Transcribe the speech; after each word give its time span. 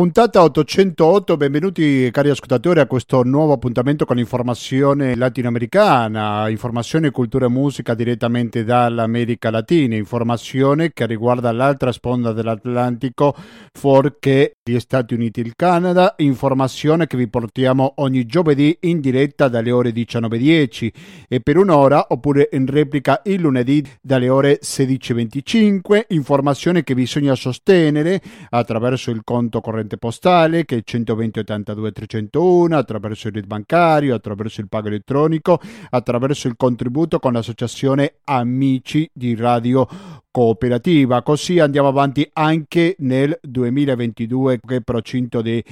Puntata 0.00 0.42
808, 0.42 1.36
benvenuti 1.36 2.08
cari 2.10 2.30
ascoltatori 2.30 2.80
a 2.80 2.86
questo 2.86 3.22
nuovo 3.22 3.52
appuntamento 3.52 4.06
con 4.06 4.18
informazione 4.18 5.14
latinoamericana, 5.14 6.48
informazione, 6.48 7.10
cultura 7.10 7.44
e 7.44 7.50
musica 7.50 7.92
direttamente 7.92 8.64
dall'America 8.64 9.50
Latina, 9.50 9.96
informazione 9.96 10.94
che 10.94 11.04
riguarda 11.04 11.52
l'altra 11.52 11.92
sponda 11.92 12.32
dell'Atlantico, 12.32 13.36
fuorché 13.72 14.54
gli 14.64 14.78
Stati 14.78 15.12
Uniti 15.12 15.40
e 15.40 15.42
il 15.42 15.52
Canada, 15.54 16.14
informazione 16.16 17.06
che 17.06 17.18
vi 17.18 17.28
portiamo 17.28 17.92
ogni 17.96 18.24
giovedì 18.24 18.74
in 18.80 19.00
diretta 19.00 19.48
dalle 19.48 19.70
ore 19.70 19.90
19.10 19.90 20.92
e 21.28 21.40
per 21.40 21.58
un'ora 21.58 22.06
oppure 22.08 22.48
in 22.52 22.64
replica 22.64 23.20
il 23.24 23.42
lunedì 23.42 23.86
dalle 24.00 24.30
ore 24.30 24.60
16.25, 24.62 26.04
informazione 26.08 26.84
che 26.84 26.94
bisogna 26.94 27.34
sostenere 27.34 28.22
attraverso 28.48 29.10
il 29.10 29.20
conto 29.24 29.60
corrente 29.60 29.88
corrente 29.90 29.96
postale 29.98 30.64
che 30.64 30.78
è 30.78 30.82
120 30.84 31.40
82 31.40 31.92
301, 31.92 32.76
attraverso 32.76 33.28
il 33.28 33.34
RID 33.34 33.46
bancario, 33.46 34.14
attraverso 34.14 34.60
il 34.60 34.68
pago 34.68 34.88
elettronico, 34.88 35.58
attraverso 35.90 36.46
il 36.46 36.54
contributo 36.56 37.18
con 37.18 37.32
l'associazione 37.32 38.14
Amici 38.24 39.08
di 39.12 39.34
Radio 39.34 39.88
cooperativa. 40.30 41.22
Così 41.22 41.58
andiamo 41.58 41.88
avanti 41.88 42.28
anche 42.34 42.94
nel 42.98 43.36
2022 43.42 44.60
che 44.64 44.76
è 44.76 44.80
procinto 44.80 45.42
di 45.42 45.62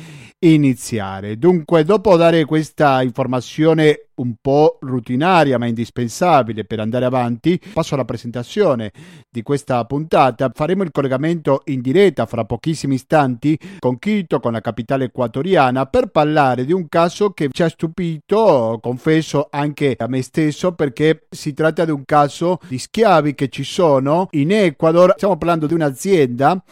iniziare. 0.41 1.39
Dunque, 1.39 1.85
dopo 1.85 2.17
dare 2.17 2.45
questa 2.45 3.03
informazione 3.03 4.08
un 4.19 4.35
po' 4.41 4.79
rutinaria 4.81 5.59
ma 5.59 5.67
indispensabile 5.67 6.65
per 6.65 6.81
andare 6.81 7.05
avanti, 7.05 7.61
passo 7.73 7.95
alla 7.95 8.05
presentazione 8.05 8.93
di 9.29 9.43
questa 9.43 9.85
puntata. 9.85 10.51
Faremo 10.55 10.83
il 10.83 10.91
collegamento 10.93 11.63
in 11.67 11.81
diretta 11.81 12.27
fra 12.27 12.45
pochissimi 12.45 12.95
istanti 12.95 13.59
con 13.79 13.99
Quito, 13.99 14.41
con 14.41 14.53
la 14.53 14.61
capitale 14.61 15.05
equatoriana, 15.05 15.87
per 15.87 16.07
parlare 16.07 16.65
di 16.65 16.73
un 16.73 16.89
caso 16.89 17.31
che 17.31 17.49
ci 17.51 17.63
ha 17.63 17.69
stupito, 17.69 18.79
confesso 18.81 19.49
anche 19.51 19.97
a 19.99 20.07
me 20.07 20.23
stesso, 20.23 20.73
perché 20.73 21.27
si 21.31 21.53
tratta 21.55 21.85
di 21.85 21.91
un 21.91 22.05
caso 22.05 22.59
di 22.69 22.79
schiavi 22.79 23.35
che 23.35 23.49
ci 23.49 23.65
sono 23.65 24.29
in 24.33 24.53
Ecuador. 24.53 25.15
Stiamo 25.17 25.37
parlando 25.37 25.67
di 25.67 25.75
un'azienda 25.75 26.63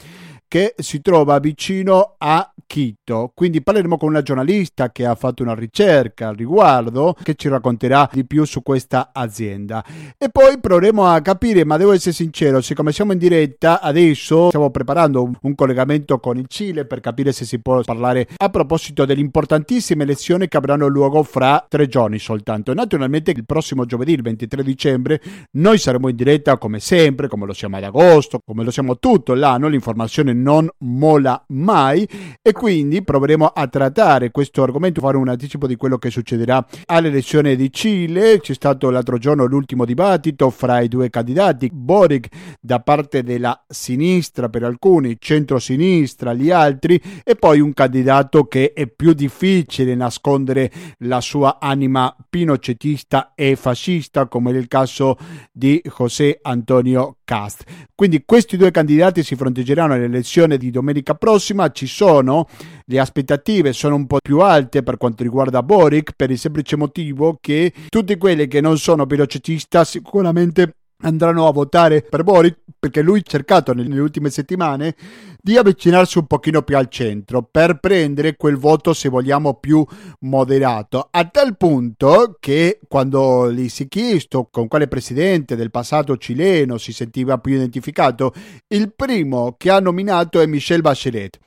che 0.48 0.74
si 0.78 1.00
trova 1.00 1.38
vicino 1.38 2.14
a 2.18 2.50
Quito. 2.68 3.30
Quindi 3.32 3.62
parleremo 3.62 3.96
con 3.96 4.08
una 4.08 4.22
giornalista 4.22 4.90
che 4.90 5.06
ha 5.06 5.14
fatto 5.14 5.42
una 5.42 5.54
ricerca 5.54 6.28
al 6.28 6.34
riguardo, 6.34 7.14
che 7.22 7.34
ci 7.36 7.48
racconterà 7.48 8.10
di 8.12 8.24
più 8.24 8.44
su 8.44 8.62
questa 8.62 9.10
azienda. 9.12 9.84
E 10.18 10.28
poi 10.30 10.58
proveremo 10.58 11.04
a 11.06 11.20
capire, 11.20 11.64
ma 11.64 11.76
devo 11.76 11.92
essere 11.92 12.12
sincero, 12.12 12.60
siccome 12.60 12.90
siamo 12.92 13.12
in 13.12 13.18
diretta 13.18 13.80
adesso, 13.80 14.48
stiamo 14.48 14.70
preparando 14.70 15.22
un, 15.22 15.32
un 15.42 15.54
collegamento 15.54 16.18
con 16.18 16.38
il 16.38 16.46
Cile 16.48 16.86
per 16.86 17.00
capire 17.00 17.30
se 17.30 17.44
si 17.44 17.60
può 17.60 17.80
parlare 17.82 18.26
a 18.36 18.50
proposito 18.50 19.04
delle 19.04 19.20
importantissime 19.20 20.02
elezioni 20.02 20.48
che 20.48 20.56
avranno 20.56 20.88
luogo 20.88 21.22
fra 21.22 21.64
tre 21.68 21.86
giorni 21.86 22.18
soltanto. 22.18 22.74
Naturalmente 22.74 23.30
il 23.30 23.46
prossimo 23.46 23.86
giovedì, 23.86 24.12
il 24.12 24.22
23 24.22 24.64
dicembre, 24.64 25.20
noi 25.52 25.78
saremo 25.78 26.08
in 26.08 26.16
diretta 26.16 26.58
come 26.58 26.80
sempre, 26.80 27.28
come 27.28 27.46
lo 27.46 27.52
siamo 27.52 27.76
ad 27.76 27.84
agosto, 27.84 28.40
come 28.44 28.64
lo 28.64 28.72
siamo 28.72 28.98
tutto 28.98 29.34
l'anno, 29.34 29.68
l'informazione 29.68 30.32
non 30.42 30.68
mola 30.78 31.42
mai. 31.48 32.08
E 32.42 32.52
quindi 32.52 33.02
proveremo 33.02 33.46
a 33.46 33.66
trattare 33.66 34.30
questo 34.30 34.62
argomento, 34.62 35.00
fare 35.00 35.16
un 35.16 35.28
anticipo 35.28 35.66
di 35.66 35.76
quello 35.76 35.98
che 35.98 36.10
succederà 36.10 36.64
all'elezione 36.86 37.56
di 37.56 37.72
Cile. 37.72 38.40
C'è 38.40 38.54
stato 38.54 38.90
l'altro 38.90 39.18
giorno 39.18 39.44
l'ultimo 39.44 39.84
dibattito 39.84 40.50
fra 40.50 40.80
i 40.80 40.88
due 40.88 41.10
candidati, 41.10 41.70
Boric 41.72 42.28
da 42.60 42.80
parte 42.80 43.22
della 43.22 43.64
sinistra 43.66 44.48
per 44.48 44.64
alcuni, 44.64 45.16
centro-sinistra 45.18 46.32
gli 46.34 46.50
altri. 46.50 47.00
E 47.24 47.34
poi 47.34 47.60
un 47.60 47.72
candidato 47.72 48.44
che 48.44 48.72
è 48.72 48.86
più 48.86 49.12
difficile 49.12 49.94
nascondere 49.94 50.70
la 50.98 51.20
sua 51.20 51.58
anima 51.60 52.14
pinocetista 52.28 53.32
e 53.34 53.56
fascista 53.56 54.26
come 54.26 54.52
nel 54.52 54.68
caso 54.68 55.16
di 55.52 55.80
José 55.96 56.38
Antonio 56.42 57.16
Cast. 57.26 57.64
Quindi 57.94 58.22
questi 58.24 58.56
due 58.56 58.70
candidati 58.70 59.24
si 59.24 59.34
fronteggeranno 59.34 59.94
all'elezione 59.94 60.56
di 60.56 60.70
domenica 60.70 61.14
prossima, 61.14 61.70
ci 61.72 61.86
sono 61.86 62.46
le 62.86 62.98
aspettative 63.00 63.72
sono 63.72 63.96
un 63.96 64.06
po' 64.06 64.18
più 64.22 64.38
alte 64.40 64.84
per 64.84 64.96
quanto 64.96 65.24
riguarda 65.24 65.62
Boric 65.62 66.12
per 66.14 66.30
il 66.30 66.38
semplice 66.38 66.76
motivo 66.76 67.36
che 67.40 67.72
tutti 67.88 68.16
quelli 68.16 68.46
che 68.46 68.60
non 68.60 68.78
sono 68.78 69.04
velocitista 69.06 69.84
sicuramente 69.84 70.76
andranno 71.00 71.46
a 71.46 71.52
votare 71.52 72.02
per 72.02 72.22
Boric 72.22 72.58
perché 72.78 73.02
lui 73.02 73.20
ha 73.20 73.22
cercato 73.22 73.72
nelle 73.72 73.98
ultime 73.98 74.30
settimane 74.30 74.94
di 75.40 75.56
avvicinarsi 75.56 76.18
un 76.18 76.26
pochino 76.26 76.62
più 76.62 76.76
al 76.76 76.88
centro 76.88 77.42
per 77.42 77.78
prendere 77.80 78.36
quel 78.36 78.56
voto 78.56 78.92
se 78.92 79.08
vogliamo 79.08 79.54
più 79.54 79.84
moderato. 80.20 81.08
A 81.10 81.24
tal 81.26 81.56
punto 81.56 82.36
che 82.38 82.80
quando 82.88 83.52
gli 83.52 83.68
si 83.68 83.84
è 83.84 83.88
chiesto 83.88 84.48
con 84.50 84.68
quale 84.68 84.88
presidente 84.88 85.56
del 85.56 85.70
passato 85.70 86.16
cileno 86.16 86.78
si 86.78 86.92
sentiva 86.92 87.38
più 87.38 87.54
identificato 87.54 88.32
il 88.68 88.92
primo 88.94 89.54
che 89.56 89.70
ha 89.70 89.80
nominato 89.80 90.40
è 90.40 90.46
Michel 90.46 90.80
Bachelet. 90.80 91.38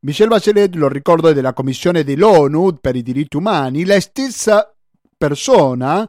Michel 0.00 0.28
Bachelet, 0.28 0.74
lo 0.76 0.88
ricordo, 0.88 1.28
è 1.28 1.34
della 1.34 1.52
Commissione 1.52 2.04
dell'ONU 2.04 2.76
per 2.80 2.94
i 2.94 3.02
diritti 3.02 3.36
umani, 3.36 3.84
la 3.84 3.98
stessa 3.98 4.72
persona 5.16 6.08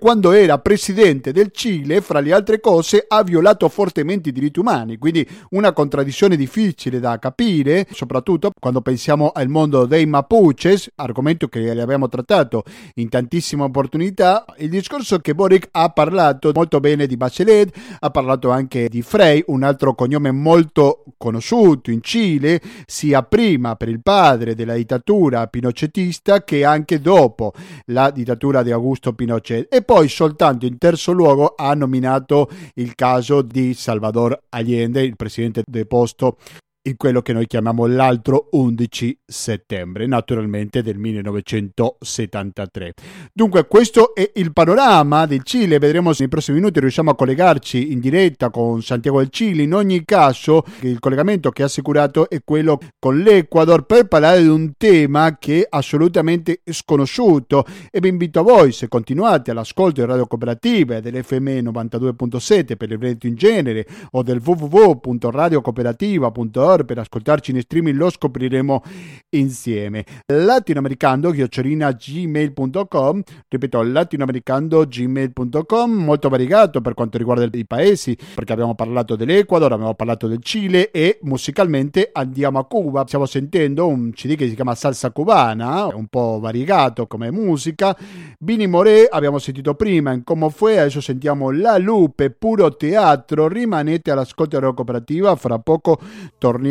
quando 0.00 0.32
era 0.32 0.58
presidente 0.58 1.30
del 1.30 1.52
Cile, 1.52 2.00
fra 2.00 2.18
le 2.18 2.32
altre 2.32 2.58
cose, 2.58 3.04
ha 3.06 3.22
violato 3.22 3.68
fortemente 3.68 4.30
i 4.30 4.32
diritti 4.32 4.58
umani, 4.58 4.98
quindi 4.98 5.24
una 5.50 5.72
contraddizione 5.72 6.34
difficile 6.34 6.98
da 6.98 7.20
capire, 7.20 7.86
soprattutto 7.92 8.50
quando 8.58 8.80
pensiamo 8.80 9.30
al 9.32 9.46
mondo 9.46 9.86
dei 9.86 10.04
Mapuches, 10.04 10.90
argomento 10.96 11.46
che 11.46 11.70
abbiamo 11.70 12.08
trattato 12.08 12.64
in 12.94 13.08
tantissime 13.08 13.62
opportunità. 13.62 14.44
Il 14.56 14.70
discorso 14.70 15.20
che 15.20 15.36
Boric 15.36 15.68
ha 15.70 15.88
parlato 15.90 16.50
molto 16.52 16.80
bene 16.80 17.06
di 17.06 17.16
Bachelet, 17.16 17.72
ha 18.00 18.10
parlato 18.10 18.50
anche 18.50 18.88
di 18.88 19.02
Frey, 19.02 19.44
un 19.46 19.62
altro 19.62 19.94
cognome 19.94 20.32
molto 20.32 21.04
conosciuto 21.16 21.92
in 21.92 22.02
Cile, 22.02 22.60
sia 22.86 23.22
prima 23.22 23.76
per 23.76 23.88
il 23.88 24.02
padre 24.02 24.56
della 24.56 24.74
dittatura 24.74 25.46
pinochetista 25.46 26.42
che 26.42 26.64
anche 26.64 27.00
dopo 27.00 27.52
la 27.86 28.10
dittatura 28.10 28.64
di 28.64 28.72
Augusto 28.72 29.12
Pinochet 29.12 29.74
e 29.76 29.82
poi 29.82 30.08
soltanto 30.08 30.64
in 30.64 30.78
terzo 30.78 31.12
luogo 31.12 31.54
ha 31.54 31.74
nominato 31.74 32.48
il 32.74 32.94
caso 32.94 33.42
di 33.42 33.74
Salvador 33.74 34.44
Allende, 34.48 35.02
il 35.02 35.16
presidente 35.16 35.62
deposto 35.66 36.38
in 36.86 36.96
quello 36.96 37.20
che 37.20 37.32
noi 37.32 37.46
chiamiamo 37.46 37.86
l'altro 37.86 38.48
11 38.52 39.18
settembre, 39.24 40.06
naturalmente 40.06 40.82
del 40.82 40.98
1973. 40.98 42.94
Dunque 43.32 43.66
questo 43.66 44.14
è 44.14 44.30
il 44.34 44.52
panorama 44.52 45.26
del 45.26 45.42
Cile, 45.42 45.78
vedremo 45.78 46.12
se 46.12 46.18
nei 46.20 46.28
prossimi 46.28 46.58
minuti 46.58 46.78
riusciamo 46.80 47.10
a 47.10 47.16
collegarci 47.16 47.92
in 47.92 48.00
diretta 48.00 48.50
con 48.50 48.82
Santiago 48.82 49.18
del 49.18 49.30
Cile, 49.30 49.62
in 49.62 49.74
ogni 49.74 50.04
caso 50.04 50.64
il 50.80 50.98
collegamento 51.00 51.50
che 51.50 51.62
ha 51.62 51.66
assicurato 51.66 52.30
è 52.30 52.40
quello 52.44 52.78
con 52.98 53.18
l'Ecuador 53.18 53.84
per 53.84 54.06
parlare 54.06 54.42
di 54.42 54.48
un 54.48 54.72
tema 54.76 55.38
che 55.38 55.62
è 55.62 55.66
assolutamente 55.68 56.60
sconosciuto. 56.64 57.64
E 57.90 58.00
vi 58.00 58.08
invito 58.08 58.40
a 58.40 58.42
voi 58.42 58.72
se 58.72 58.88
continuate 58.88 59.50
all'ascolto 59.50 60.00
di 60.00 60.06
Radio 60.06 60.26
Cooperativa 60.26 61.00
dell'FM 61.00 61.68
92.7 61.68 62.76
per 62.76 62.92
il 62.92 62.98
Veneto 62.98 63.26
in 63.26 63.34
genere 63.34 63.86
o 64.12 64.22
del 64.22 64.40
www.radiocooperativa.org 64.42 66.75
per 66.84 66.98
ascoltarci 66.98 67.52
in 67.52 67.60
streaming 67.60 67.96
lo 67.96 68.10
scopriremo 68.10 68.82
insieme. 69.30 70.04
Latinoamericano 70.26 71.30
chiocciolina 71.30 71.92
gmail.com 71.92 73.22
ripeto 73.48 73.82
latinoamericano 73.82 74.84
gmail.com 74.84 75.90
molto 75.90 76.28
variegato 76.28 76.80
per 76.80 76.94
quanto 76.94 77.18
riguarda 77.18 77.48
i 77.50 77.66
paesi 77.66 78.16
perché 78.34 78.52
abbiamo 78.52 78.74
parlato 78.74 79.16
dell'Ecuador, 79.16 79.72
abbiamo 79.72 79.94
parlato 79.94 80.26
del 80.26 80.42
Cile 80.42 80.90
e 80.90 81.18
musicalmente 81.22 82.10
andiamo 82.12 82.58
a 82.58 82.66
Cuba. 82.66 83.04
Stiamo 83.06 83.26
sentendo 83.26 83.86
un 83.86 84.10
CD 84.12 84.34
che 84.36 84.48
si 84.48 84.54
chiama 84.54 84.74
Salsa 84.74 85.10
Cubana, 85.10 85.86
un 85.86 86.06
po' 86.06 86.38
variegato 86.40 87.06
come 87.06 87.30
musica. 87.30 87.96
Bini 88.38 88.66
Moré 88.66 89.06
abbiamo 89.08 89.38
sentito 89.38 89.74
prima 89.74 90.12
in 90.12 90.24
Como 90.24 90.50
Fue, 90.50 90.78
adesso 90.78 91.00
sentiamo 91.00 91.50
La 91.50 91.78
Lupe, 91.78 92.30
puro 92.30 92.76
teatro. 92.76 93.48
Rimanete 93.48 94.10
all'ascolto 94.10 94.58
della 94.58 94.72
cooperativa, 94.72 95.34
fra 95.36 95.58
poco 95.58 95.98
torniamo 96.38 96.65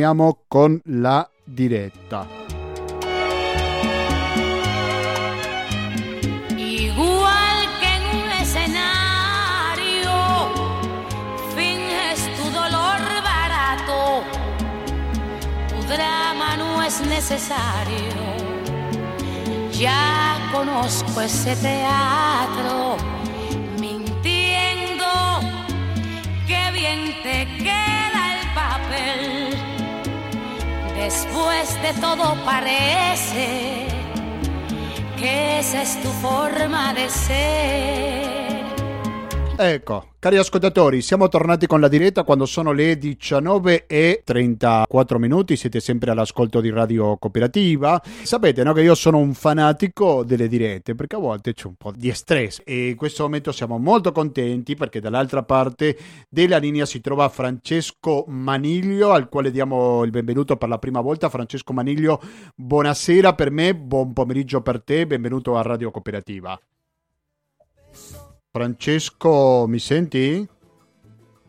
con 0.49 0.81
la 0.85 1.29
diretta. 1.45 2.27
Igual 6.57 7.59
que 7.79 7.89
en 7.95 8.03
un 8.21 8.29
escenario, 8.41 10.11
finges 11.55 12.19
tu 12.35 12.43
dolor 12.51 13.01
barato, 13.23 14.23
tu 15.69 15.77
drama 15.87 16.57
no 16.57 16.83
es 16.83 16.99
necesario. 17.07 18.15
Ya 19.71 20.49
conozco 20.51 21.21
ese 21.21 21.55
teatro, 21.55 22.97
mintiendo, 23.79 25.39
que 26.47 26.71
bien 26.73 27.15
te 27.23 27.47
después 31.05 31.81
de 31.83 31.93
todo 32.01 32.35
parece 32.43 33.87
que 35.19 35.59
esa 35.59 35.83
es 35.83 36.01
tu 36.01 36.09
forma 36.27 36.93
de 36.95 37.09
ser. 37.09 38.54
Ecco, 39.57 40.09
cari 40.19 40.35
ascoltatori, 40.35 41.01
siamo 41.01 41.29
tornati 41.29 41.65
con 41.65 41.79
la 41.79 41.87
diretta 41.87 42.23
quando 42.23 42.45
sono 42.45 42.73
le 42.73 42.97
19 42.97 43.85
e 43.87 44.21
34 44.21 45.17
minuti, 45.17 45.55
siete 45.55 45.79
sempre 45.79 46.11
all'ascolto 46.11 46.59
di 46.59 46.69
Radio 46.69 47.15
Cooperativa. 47.17 48.01
Sapete 48.03 48.63
no, 48.63 48.73
che 48.73 48.81
io 48.81 48.95
sono 48.95 49.17
un 49.17 49.33
fanatico 49.33 50.25
delle 50.25 50.49
dirette 50.49 50.93
perché 50.93 51.15
a 51.15 51.19
volte 51.19 51.53
c'è 51.53 51.67
un 51.67 51.75
po' 51.75 51.93
di 51.95 52.11
stress 52.11 52.63
e 52.65 52.89
in 52.89 52.95
questo 52.97 53.23
momento 53.23 53.53
siamo 53.53 53.77
molto 53.77 54.11
contenti 54.11 54.75
perché 54.75 54.99
dall'altra 54.99 55.43
parte 55.43 55.97
della 56.29 56.57
linea 56.57 56.85
si 56.85 56.99
trova 56.99 57.29
Francesco 57.29 58.25
Maniglio 58.27 59.13
al 59.13 59.29
quale 59.29 59.51
diamo 59.51 60.03
il 60.03 60.11
benvenuto 60.11 60.57
per 60.57 60.67
la 60.67 60.79
prima 60.79 60.99
volta. 60.99 61.29
Francesco 61.29 61.71
Maniglio, 61.71 62.21
buonasera 62.53 63.33
per 63.33 63.51
me, 63.51 63.73
buon 63.73 64.11
pomeriggio 64.11 64.61
per 64.61 64.83
te, 64.83 65.07
benvenuto 65.07 65.55
a 65.55 65.61
Radio 65.61 65.91
Cooperativa. 65.91 66.59
Francesco, 68.55 69.65
mi 69.67 69.79
senti? 69.79 70.47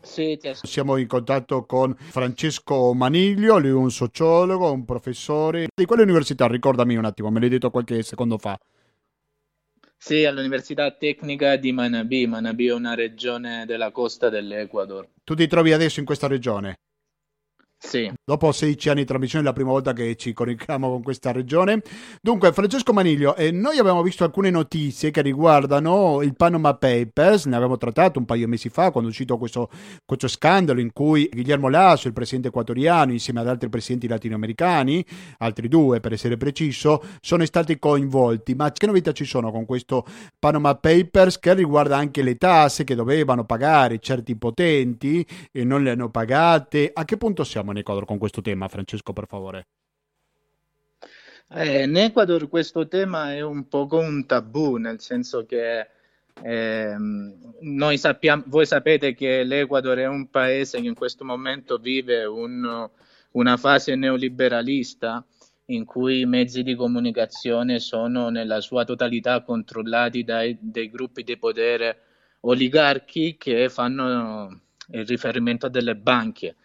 Sì, 0.01 0.35
ti 0.37 0.49
ascolto. 0.49 0.67
Siamo 0.67 0.97
in 0.97 1.07
contatto 1.07 1.65
con 1.65 1.95
Francesco 1.97 2.93
Maniglio, 2.93 3.57
lui 3.59 3.69
è 3.69 3.73
un 3.73 3.89
sociologo, 3.89 4.69
un 4.69 4.83
professore. 4.83 5.67
Di 5.73 5.85
quale 5.85 6.01
università? 6.01 6.47
Ricordami 6.47 6.97
un 6.97 7.05
attimo, 7.05 7.31
me 7.31 7.39
l'hai 7.39 7.47
detto 7.47 7.71
qualche 7.71 8.03
secondo 8.03 8.37
fa. 8.37 8.59
Sì, 9.95 10.25
all'Università 10.25 10.91
Tecnica 10.91 11.55
di 11.55 11.71
Manabí. 11.71 12.27
Manabí 12.27 12.67
è 12.67 12.73
una 12.73 12.93
regione 12.93 13.63
della 13.65 13.91
costa 13.91 14.27
dell'Ecuador. 14.27 15.07
Tu 15.23 15.33
ti 15.33 15.47
trovi 15.47 15.71
adesso 15.71 16.01
in 16.01 16.05
questa 16.05 16.27
regione? 16.27 16.75
Sì. 17.79 18.11
Dopo 18.25 18.51
16 18.51 18.89
anni 18.89 19.01
di 19.01 19.05
trasmissione 19.05 19.43
è 19.45 19.47
la 19.47 19.53
prima 19.53 19.69
volta 19.69 19.93
che 19.93 20.15
ci 20.15 20.33
conectiamo 20.33 20.89
con 20.89 21.03
questa 21.03 21.31
regione. 21.31 21.81
Dunque, 22.21 22.51
Francesco 22.51 22.91
Maniglio, 22.91 23.35
eh, 23.35 23.51
noi 23.51 23.77
abbiamo 23.77 24.01
visto 24.01 24.23
alcune 24.23 24.49
notizie 24.49 25.11
che 25.11 25.21
riguardano 25.21 26.23
il 26.23 26.35
Panama 26.35 26.73
Papers, 26.73 27.45
ne 27.45 27.55
avevamo 27.55 27.77
trattato 27.77 28.17
un 28.17 28.25
paio 28.25 28.45
di 28.45 28.51
mesi 28.51 28.69
fa 28.69 28.89
quando 28.89 29.09
è 29.09 29.11
uscito 29.11 29.37
questo, 29.37 29.69
questo 30.05 30.27
scandalo 30.27 30.79
in 30.81 30.91
cui 30.91 31.29
Guillermo 31.31 31.69
Lasso, 31.69 32.07
il 32.07 32.13
presidente 32.13 32.47
equatoriano, 32.47 33.11
insieme 33.11 33.41
ad 33.41 33.47
altri 33.47 33.69
presidenti 33.69 34.07
latinoamericani, 34.07 35.05
altri 35.37 35.67
due 35.67 35.99
per 35.99 36.13
essere 36.13 36.35
preciso, 36.35 37.01
sono 37.21 37.45
stati 37.45 37.77
coinvolti. 37.77 38.55
Ma 38.55 38.71
che 38.71 38.87
novità 38.87 39.11
ci 39.11 39.23
sono 39.23 39.51
con 39.51 39.65
questo 39.65 40.03
Panama 40.39 40.75
Papers 40.75 41.39
che 41.39 41.53
riguarda 41.53 41.95
anche 41.95 42.23
le 42.23 42.35
tasse 42.37 42.83
che 42.83 42.95
dovevano 42.95 43.45
pagare 43.45 43.99
certi 43.99 44.35
potenti 44.35 45.25
e 45.51 45.63
non 45.63 45.83
le 45.83 45.91
hanno 45.91 46.09
pagate? 46.09 46.89
A 46.91 47.05
che 47.05 47.17
punto 47.17 47.43
siamo? 47.43 47.66
In 47.71 47.77
Ecuador 47.77 48.05
con 48.05 48.17
questo 48.17 48.41
tema, 48.41 48.67
Francesco, 48.67 49.13
per 49.13 49.27
favore? 49.27 49.67
Eh, 51.49 51.83
in 51.83 51.95
Ecuador 51.95 52.49
questo 52.49 52.87
tema 52.87 53.33
è 53.33 53.41
un 53.41 53.67
po' 53.67 53.87
un 53.91 54.25
tabù, 54.25 54.75
nel 54.75 54.99
senso 54.99 55.45
che 55.45 55.87
eh, 56.43 56.95
noi 57.61 57.97
sappiamo, 57.97 58.43
voi 58.47 58.65
sapete 58.65 59.13
che 59.13 59.43
l'Ecuador 59.43 59.97
è 59.97 60.07
un 60.07 60.29
paese 60.29 60.79
che 60.81 60.87
in 60.87 60.93
questo 60.93 61.23
momento 61.23 61.77
vive 61.77 62.25
un, 62.25 62.89
una 63.31 63.57
fase 63.57 63.95
neoliberalista 63.95 65.25
in 65.69 65.85
cui 65.85 66.21
i 66.21 66.25
mezzi 66.25 66.63
di 66.63 66.75
comunicazione 66.75 67.79
sono 67.79 68.29
nella 68.29 68.61
sua 68.61 68.85
totalità 68.85 69.41
controllati 69.41 70.23
dai 70.23 70.89
gruppi 70.89 71.23
di 71.23 71.37
potere 71.37 72.01
oligarchi 72.41 73.35
che 73.37 73.69
fanno 73.69 74.61
il 74.91 75.05
riferimento 75.05 75.65
a 75.65 75.69
delle 75.69 75.95
banche. 75.95 76.55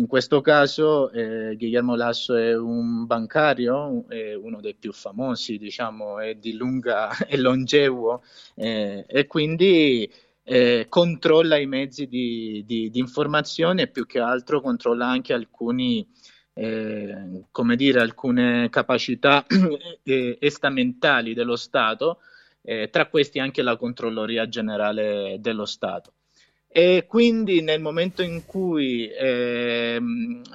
In 0.00 0.06
questo 0.06 0.40
caso 0.40 1.10
eh, 1.10 1.56
Guillermo 1.56 1.94
Lasso 1.94 2.34
è 2.34 2.56
un 2.56 3.04
bancario, 3.04 4.06
è 4.08 4.32
uno 4.32 4.62
dei 4.62 4.74
più 4.74 4.94
famosi, 4.94 5.58
diciamo, 5.58 6.18
è 6.20 6.36
di 6.36 6.54
lunga 6.56 7.10
e 7.28 7.36
longevo 7.36 8.22
eh, 8.54 9.04
e 9.06 9.26
quindi 9.26 10.10
eh, 10.42 10.86
controlla 10.88 11.58
i 11.58 11.66
mezzi 11.66 12.06
di, 12.06 12.64
di, 12.66 12.88
di, 12.88 12.98
informazione 12.98 13.82
e 13.82 13.88
più 13.88 14.06
che 14.06 14.20
altro 14.20 14.62
controlla 14.62 15.06
anche 15.06 15.34
alcuni, 15.34 16.08
eh, 16.54 17.44
come 17.50 17.76
dire, 17.76 18.00
alcune 18.00 18.70
capacità 18.70 19.44
estamentali 20.02 21.34
dello 21.34 21.56
Stato, 21.56 22.20
eh, 22.62 22.88
tra 22.88 23.06
questi 23.06 23.38
anche 23.38 23.60
la 23.60 23.76
controlloria 23.76 24.48
generale 24.48 25.36
dello 25.40 25.66
Stato. 25.66 26.14
E 26.72 27.04
quindi 27.08 27.62
nel 27.62 27.80
momento 27.80 28.22
in 28.22 28.46
cui 28.46 29.08
eh, 29.08 30.00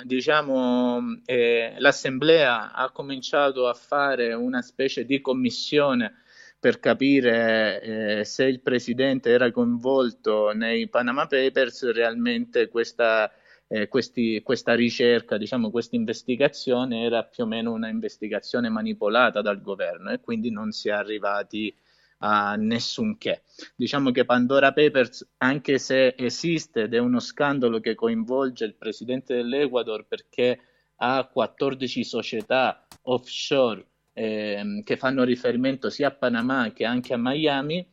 diciamo, 0.06 1.20
eh, 1.26 1.76
l'Assemblea 1.78 2.72
ha 2.72 2.90
cominciato 2.92 3.68
a 3.68 3.74
fare 3.74 4.34
una 4.34 4.62
specie 4.62 5.04
di 5.06 5.20
commissione 5.20 6.22
per 6.58 6.80
capire 6.80 7.82
eh, 7.82 8.24
se 8.24 8.46
il 8.46 8.62
Presidente 8.62 9.30
era 9.30 9.52
coinvolto 9.52 10.54
nei 10.54 10.88
Panama 10.88 11.28
Papers, 11.28 11.92
realmente 11.92 12.70
questa, 12.70 13.30
eh, 13.68 13.90
questi, 13.90 14.42
questa 14.42 14.74
ricerca, 14.74 15.38
diciamo, 15.38 15.70
questa 15.70 15.98
investigazione 15.98 17.04
era 17.04 17.24
più 17.26 17.44
o 17.44 17.48
meno 17.48 17.74
una 17.74 17.90
investigazione 17.90 18.70
manipolata 18.70 19.42
dal 19.42 19.62
governo 19.62 20.12
e 20.12 20.22
quindi 20.22 20.50
non 20.50 20.72
si 20.72 20.88
è 20.88 20.94
arrivati 20.94 21.76
a 22.26 22.56
nessun 22.56 23.18
che. 23.18 23.44
Diciamo 23.76 24.10
che 24.12 24.26
Pandora 24.26 24.74
Papers, 24.74 25.34
anche 25.38 25.78
se 25.78 26.16
esiste 26.18 26.84
ed 26.84 26.96
è 26.96 26.98
uno 26.98 27.20
scandalo 27.20 27.80
che 27.80 27.94
coinvolge 27.94 28.66
il 28.66 28.76
presidente 28.76 29.36
dell'Ecuador 29.36 30.06
perché 30.08 30.60
ha 30.98 31.26
14 31.26 32.04
società 32.04 32.88
offshore 33.04 33.86
eh, 34.14 34.82
che 34.84 34.98
fanno 34.98 35.24
riferimento 35.24 35.90
sia 35.90 36.08
a 36.08 36.12
Panama 36.12 36.72
che 36.74 36.86
anche 36.86 37.14
a 37.14 37.18
Miami, 37.18 37.88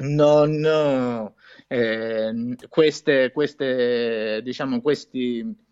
non 0.00 1.32
eh, 1.66 2.56
queste, 2.68 3.32
queste, 3.32 4.40
diciamo, 4.44 4.80
questi 4.80 5.66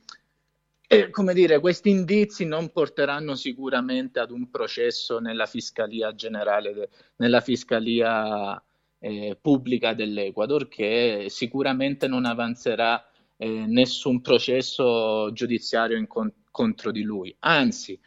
e, 0.88 1.10
come 1.10 1.34
dire, 1.34 1.58
questi 1.58 1.90
indizi 1.90 2.44
non 2.44 2.70
porteranno 2.70 3.34
sicuramente 3.34 4.20
ad 4.20 4.30
un 4.30 4.48
processo 4.50 5.18
nella 5.18 5.46
Fiscalia 5.46 6.14
generale, 6.14 6.88
nella 7.16 7.40
Fiscalia 7.40 8.62
eh, 9.00 9.36
pubblica 9.40 9.94
dell'Ecuador, 9.94 10.68
che 10.68 11.26
sicuramente 11.28 12.06
non 12.06 12.24
avanzerà 12.24 13.04
eh, 13.36 13.48
nessun 13.66 14.20
processo 14.20 15.32
giudiziario 15.32 15.96
in, 15.96 16.06
contro 16.50 16.90
di 16.92 17.02
lui. 17.02 17.34
Anzi, 17.40 17.98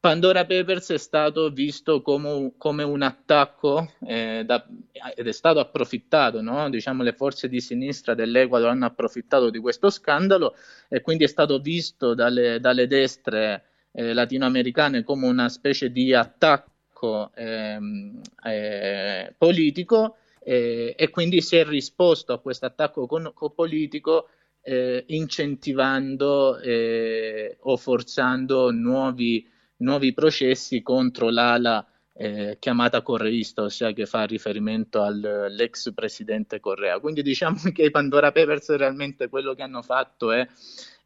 Pandora 0.00 0.46
Papers 0.46 0.92
è 0.92 0.96
stato 0.96 1.50
visto 1.50 2.00
come, 2.00 2.54
come 2.56 2.82
un 2.82 3.02
attacco 3.02 3.92
eh, 4.06 4.44
da, 4.46 4.66
ed 5.14 5.28
è 5.28 5.32
stato 5.32 5.60
approfittato, 5.60 6.40
no? 6.40 6.70
diciamo 6.70 7.02
le 7.02 7.12
forze 7.12 7.50
di 7.50 7.60
sinistra 7.60 8.14
dell'Ecuador 8.14 8.70
hanno 8.70 8.86
approfittato 8.86 9.50
di 9.50 9.58
questo 9.58 9.90
scandalo 9.90 10.56
e 10.88 11.02
quindi 11.02 11.24
è 11.24 11.26
stato 11.26 11.58
visto 11.58 12.14
dalle, 12.14 12.60
dalle 12.60 12.86
destre 12.86 13.64
eh, 13.92 14.14
latinoamericane 14.14 15.04
come 15.04 15.26
una 15.26 15.50
specie 15.50 15.92
di 15.92 16.14
attacco 16.14 17.30
ehm, 17.34 18.22
eh, 18.42 19.34
politico 19.36 20.16
e 20.42 21.08
quindi 21.12 21.42
si 21.42 21.56
è 21.56 21.64
risposto 21.66 22.32
a 22.32 22.40
questo 22.40 22.64
attacco 22.64 23.06
con, 23.06 23.30
con 23.34 23.54
politico 23.54 24.28
eh, 24.62 25.04
incentivando 25.08 26.58
eh, 26.58 27.58
o 27.60 27.76
forzando 27.76 28.70
nuovi 28.70 29.46
nuovi 29.80 30.12
processi 30.12 30.82
contro 30.82 31.30
l'ala 31.30 31.84
eh, 32.14 32.56
chiamata 32.58 33.02
correista, 33.02 33.62
ossia 33.62 33.92
che 33.92 34.06
fa 34.06 34.24
riferimento 34.24 35.02
all'ex 35.02 35.92
presidente 35.94 36.60
Correa. 36.60 36.98
Quindi 36.98 37.22
diciamo 37.22 37.58
che 37.72 37.84
i 37.84 37.90
Pandora 37.90 38.32
Papers 38.32 38.76
realmente 38.76 39.28
quello 39.28 39.54
che 39.54 39.62
hanno 39.62 39.82
fatto 39.82 40.32
è, 40.32 40.46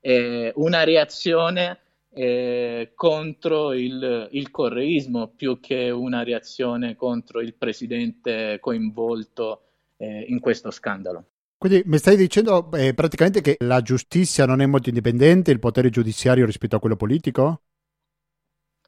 è 0.00 0.52
una 0.56 0.84
reazione 0.84 1.78
eh, 2.14 2.92
contro 2.94 3.72
il, 3.72 4.28
il, 4.32 4.50
correismo 4.50 5.32
più 5.34 5.58
che 5.60 5.90
una 5.90 6.22
reazione 6.22 6.94
contro 6.94 7.40
il 7.40 7.54
presidente 7.54 8.58
coinvolto 8.60 9.62
eh, 9.96 10.24
in 10.28 10.38
questo 10.40 10.70
scandalo. 10.70 11.26
Quindi 11.56 11.82
mi 11.86 11.98
stai 11.98 12.16
dicendo 12.16 12.70
eh, 12.72 12.92
praticamente 12.92 13.40
che 13.40 13.56
la 13.60 13.80
giustizia 13.80 14.46
non 14.46 14.60
è 14.60 14.66
molto 14.66 14.90
indipendente, 14.90 15.50
il 15.50 15.58
potere 15.58 15.90
giudiziario 15.90 16.44
rispetto 16.44 16.76
a 16.76 16.80
quello 16.80 16.96
politico? 16.96 17.62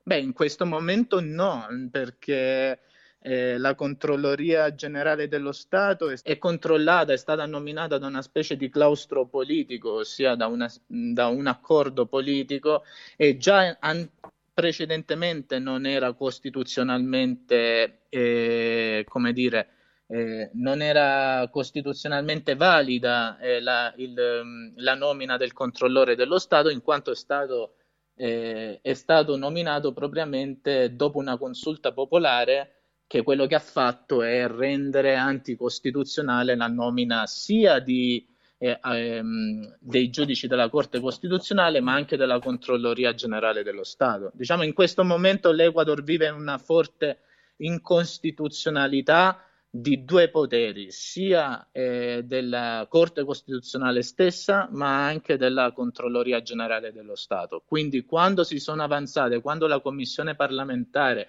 Beh, 0.08 0.20
in 0.20 0.32
questo 0.32 0.64
momento 0.66 1.20
no, 1.20 1.66
perché 1.90 2.78
eh, 3.18 3.58
la 3.58 3.74
controlloria 3.74 4.72
generale 4.72 5.26
dello 5.26 5.50
Stato 5.50 6.10
è, 6.10 6.16
è, 6.22 6.38
controllata, 6.38 7.12
è 7.12 7.16
stata 7.16 7.44
nominata 7.44 7.98
da 7.98 8.06
una 8.06 8.22
specie 8.22 8.56
di 8.56 8.68
claustro 8.68 9.26
politico, 9.26 9.94
ossia 9.94 10.36
da, 10.36 10.46
una, 10.46 10.72
da 10.86 11.26
un 11.26 11.48
accordo 11.48 12.06
politico 12.06 12.84
e 13.16 13.36
già 13.36 13.76
an- 13.80 14.08
precedentemente 14.54 15.58
non 15.58 15.86
era 15.86 16.12
costituzionalmente, 16.12 18.02
eh, 18.08 19.04
come 19.08 19.32
dire, 19.32 19.68
eh, 20.06 20.50
non 20.52 20.82
era 20.82 21.48
costituzionalmente 21.50 22.54
valida 22.54 23.40
eh, 23.40 23.60
la, 23.60 23.92
il, 23.96 24.72
la 24.76 24.94
nomina 24.94 25.36
del 25.36 25.52
controllore 25.52 26.14
dello 26.14 26.38
Stato 26.38 26.68
in 26.68 26.80
quanto 26.80 27.10
è 27.10 27.16
stato 27.16 27.74
eh, 28.16 28.80
è 28.80 28.94
stato 28.94 29.36
nominato 29.36 29.92
propriamente 29.92 30.94
dopo 30.96 31.18
una 31.18 31.36
consulta 31.36 31.92
popolare 31.92 32.72
che 33.06 33.22
quello 33.22 33.46
che 33.46 33.54
ha 33.54 33.60
fatto 33.60 34.22
è 34.22 34.48
rendere 34.48 35.14
anticostituzionale 35.14 36.56
la 36.56 36.66
nomina 36.66 37.26
sia 37.26 37.78
di, 37.78 38.26
eh, 38.58 38.80
ehm, 38.82 39.76
dei 39.78 40.10
giudici 40.10 40.48
della 40.48 40.68
Corte 40.68 40.98
Costituzionale 40.98 41.80
ma 41.80 41.92
anche 41.92 42.16
della 42.16 42.40
Controlloria 42.40 43.14
Generale 43.14 43.62
dello 43.62 43.84
Stato. 43.84 44.32
Diciamo 44.34 44.64
in 44.64 44.72
questo 44.72 45.04
momento 45.04 45.52
l'Ecuador 45.52 46.02
vive 46.02 46.30
una 46.30 46.58
forte 46.58 47.20
incostituzionalità 47.58 49.45
di 49.68 50.04
due 50.04 50.30
poteri, 50.30 50.90
sia 50.90 51.68
eh, 51.72 52.22
della 52.24 52.86
Corte 52.88 53.24
Costituzionale 53.24 54.02
stessa, 54.02 54.68
ma 54.72 55.04
anche 55.04 55.36
della 55.36 55.72
Controlloria 55.72 56.40
Generale 56.40 56.92
dello 56.92 57.14
Stato. 57.14 57.62
Quindi 57.66 58.04
quando 58.04 58.42
si 58.44 58.58
sono 58.58 58.82
avanzate, 58.82 59.40
quando 59.40 59.66
la 59.66 59.80
Commissione 59.80 60.34
parlamentare, 60.34 61.28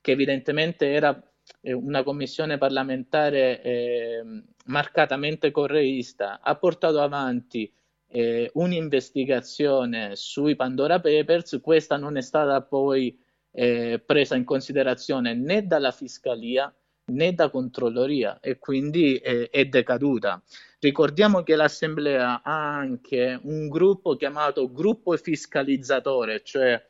che 0.00 0.12
evidentemente 0.12 0.90
era 0.90 1.22
eh, 1.60 1.72
una 1.72 2.02
commissione 2.02 2.58
parlamentare 2.58 3.62
eh, 3.62 4.24
marcatamente 4.66 5.50
correista, 5.50 6.40
ha 6.40 6.56
portato 6.56 7.00
avanti 7.00 7.72
eh, 8.08 8.50
un'investigazione 8.54 10.16
sui 10.16 10.56
Pandora 10.56 11.00
Papers, 11.00 11.60
questa 11.62 11.96
non 11.96 12.16
è 12.16 12.22
stata 12.22 12.60
poi 12.62 13.18
eh, 13.50 14.02
presa 14.04 14.36
in 14.36 14.44
considerazione 14.44 15.34
né 15.34 15.66
dalla 15.66 15.90
Fiscalia 15.90 16.72
né 17.06 17.32
da 17.34 17.50
controlloria 17.50 18.38
e 18.40 18.58
quindi 18.58 19.16
eh, 19.16 19.48
è 19.50 19.64
decaduta. 19.66 20.42
Ricordiamo 20.78 21.42
che 21.42 21.56
l'Assemblea 21.56 22.42
ha 22.42 22.76
anche 22.76 23.38
un 23.42 23.68
gruppo 23.68 24.16
chiamato 24.16 24.70
gruppo 24.72 25.16
fiscalizzatore, 25.16 26.42
cioè 26.42 26.82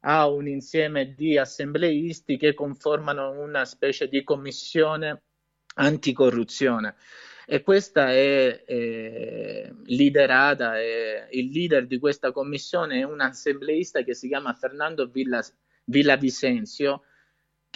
ha 0.00 0.28
un 0.28 0.46
insieme 0.46 1.14
di 1.14 1.36
assembleisti 1.36 2.36
che 2.36 2.54
conformano 2.54 3.40
una 3.40 3.64
specie 3.64 4.08
di 4.08 4.22
commissione 4.22 5.22
anticorruzione 5.74 6.94
e 7.48 7.62
questa 7.62 8.10
è, 8.10 8.64
è 8.64 9.72
liderata, 9.84 10.80
è, 10.80 11.28
il 11.30 11.50
leader 11.52 11.86
di 11.86 12.00
questa 12.00 12.32
commissione 12.32 12.98
è 12.98 13.02
un 13.04 13.20
assembleista 13.20 14.02
che 14.02 14.14
si 14.14 14.26
chiama 14.26 14.52
Fernando 14.52 15.06
Villa, 15.06 15.40
Villavicenzio 15.84 17.02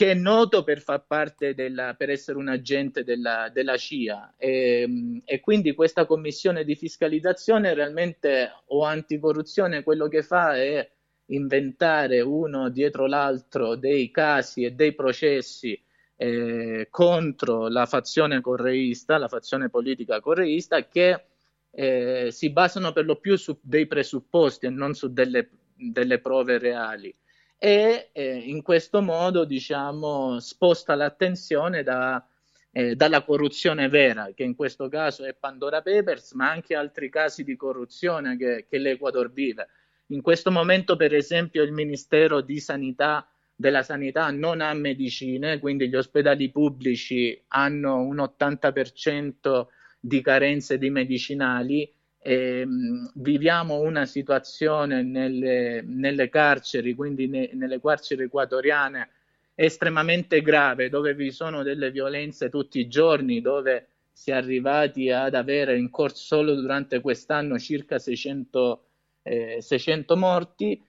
che 0.01 0.13
è 0.13 0.15
noto 0.15 0.65
per 0.65 0.81
far 0.81 1.05
parte 1.07 1.53
della, 1.53 1.93
per 1.93 2.09
essere 2.09 2.39
un 2.39 2.49
agente 2.49 3.05
della, 3.05 3.51
della 3.53 3.77
CIA 3.77 4.33
e, 4.39 4.81
ehm, 4.81 5.21
e, 5.27 5.41
quindi 5.41 5.75
questa 5.75 6.07
commissione 6.07 6.65
di 6.65 6.75
fiscalizzazione 6.75 7.75
realmente 7.75 8.51
o 8.69 8.83
anticorruzione 8.83 9.83
quello 9.83 10.09
che 10.09 10.23
fa 10.23 10.57
è 10.57 10.91
inventare 11.27 12.23
uno 12.23 12.71
dietro 12.71 13.05
l'altro 13.05 13.75
dei 13.75 14.11
casi 14.11 14.65
e 14.65 14.71
dei 14.71 14.95
processi 14.95 15.79
eh, 16.17 16.89
contro 16.89 17.69
la 17.69 17.85
fazione 17.85 18.41
correista, 18.41 19.19
la 19.19 19.29
fazione 19.29 19.69
politica 19.69 20.19
correista 20.23 20.89
che 20.89 21.25
eh, 21.73 22.29
si 22.31 22.49
basano 22.49 22.93
per 22.93 23.05
lo 23.05 23.17
più 23.17 23.37
su 23.37 23.59
dei 23.61 23.87
presupposti 23.87 24.65
e 24.65 24.71
non 24.71 24.95
su 24.95 25.13
delle, 25.13 25.51
delle 25.75 26.21
prove 26.21 26.57
reali 26.57 27.15
e 27.63 28.09
eh, 28.13 28.37
in 28.39 28.63
questo 28.63 29.03
modo 29.03 29.45
diciamo, 29.45 30.41
sposta 30.41 30.95
l'attenzione 30.95 31.83
da, 31.83 32.27
eh, 32.73 32.97
dalla 32.97 33.23
corruzione 33.23 33.91
vera, 33.91 34.31
che 34.35 34.45
in 34.45 34.57
questo 34.57 34.89
caso 34.89 35.25
è 35.25 35.35
Pandora 35.35 35.83
Papers, 35.83 36.33
ma 36.33 36.51
anche 36.51 36.75
altri 36.75 37.11
casi 37.11 37.45
di 37.45 37.57
corruzione 37.57 38.39
che, 38.39 38.65
che 38.67 38.79
l'Ecuador 38.79 39.31
vive. 39.31 39.69
In 40.07 40.23
questo 40.23 40.51
momento, 40.51 40.97
per 40.97 41.15
esempio, 41.15 41.63
il 41.63 41.73
Ministero 41.73 42.43
Sanità 42.57 43.29
della 43.55 43.83
sanità 43.83 44.31
non 44.31 44.63
ha 44.63 44.73
medicine, 44.73 45.59
quindi 45.59 45.91
gli 45.91 45.95
ospedali 45.95 46.51
pubblici 46.51 47.39
hanno 47.49 48.01
un 48.01 48.17
80% 48.17 49.67
di 50.01 50.23
carenze 50.23 50.79
di 50.79 50.89
medicinali 50.89 51.93
eh, 52.23 52.67
viviamo 53.15 53.81
una 53.81 54.05
situazione 54.05 55.03
nelle, 55.03 55.83
nelle 55.83 56.29
carceri, 56.29 56.95
quindi 56.95 57.27
ne, 57.27 57.51
nelle 57.55 57.81
carceri 57.81 58.25
equatoriane, 58.25 59.09
estremamente 59.55 60.43
grave, 60.43 60.89
dove 60.89 61.15
vi 61.15 61.31
sono 61.31 61.63
delle 61.63 61.91
violenze 61.91 62.51
tutti 62.51 62.79
i 62.79 62.89
giorni, 62.89 63.41
dove 63.41 63.89
si 64.13 64.31
è 64.31 64.35
arrivati 64.35 65.11
ad 65.11 65.35
avere 65.35 65.79
in 65.79 65.89
corso 65.89 66.23
solo 66.23 66.55
durante 66.55 67.01
quest'anno 67.01 67.59
circa 67.59 67.99
600, 67.99 68.85
eh, 69.23 69.59
600 69.61 70.17
morti. 70.17 70.85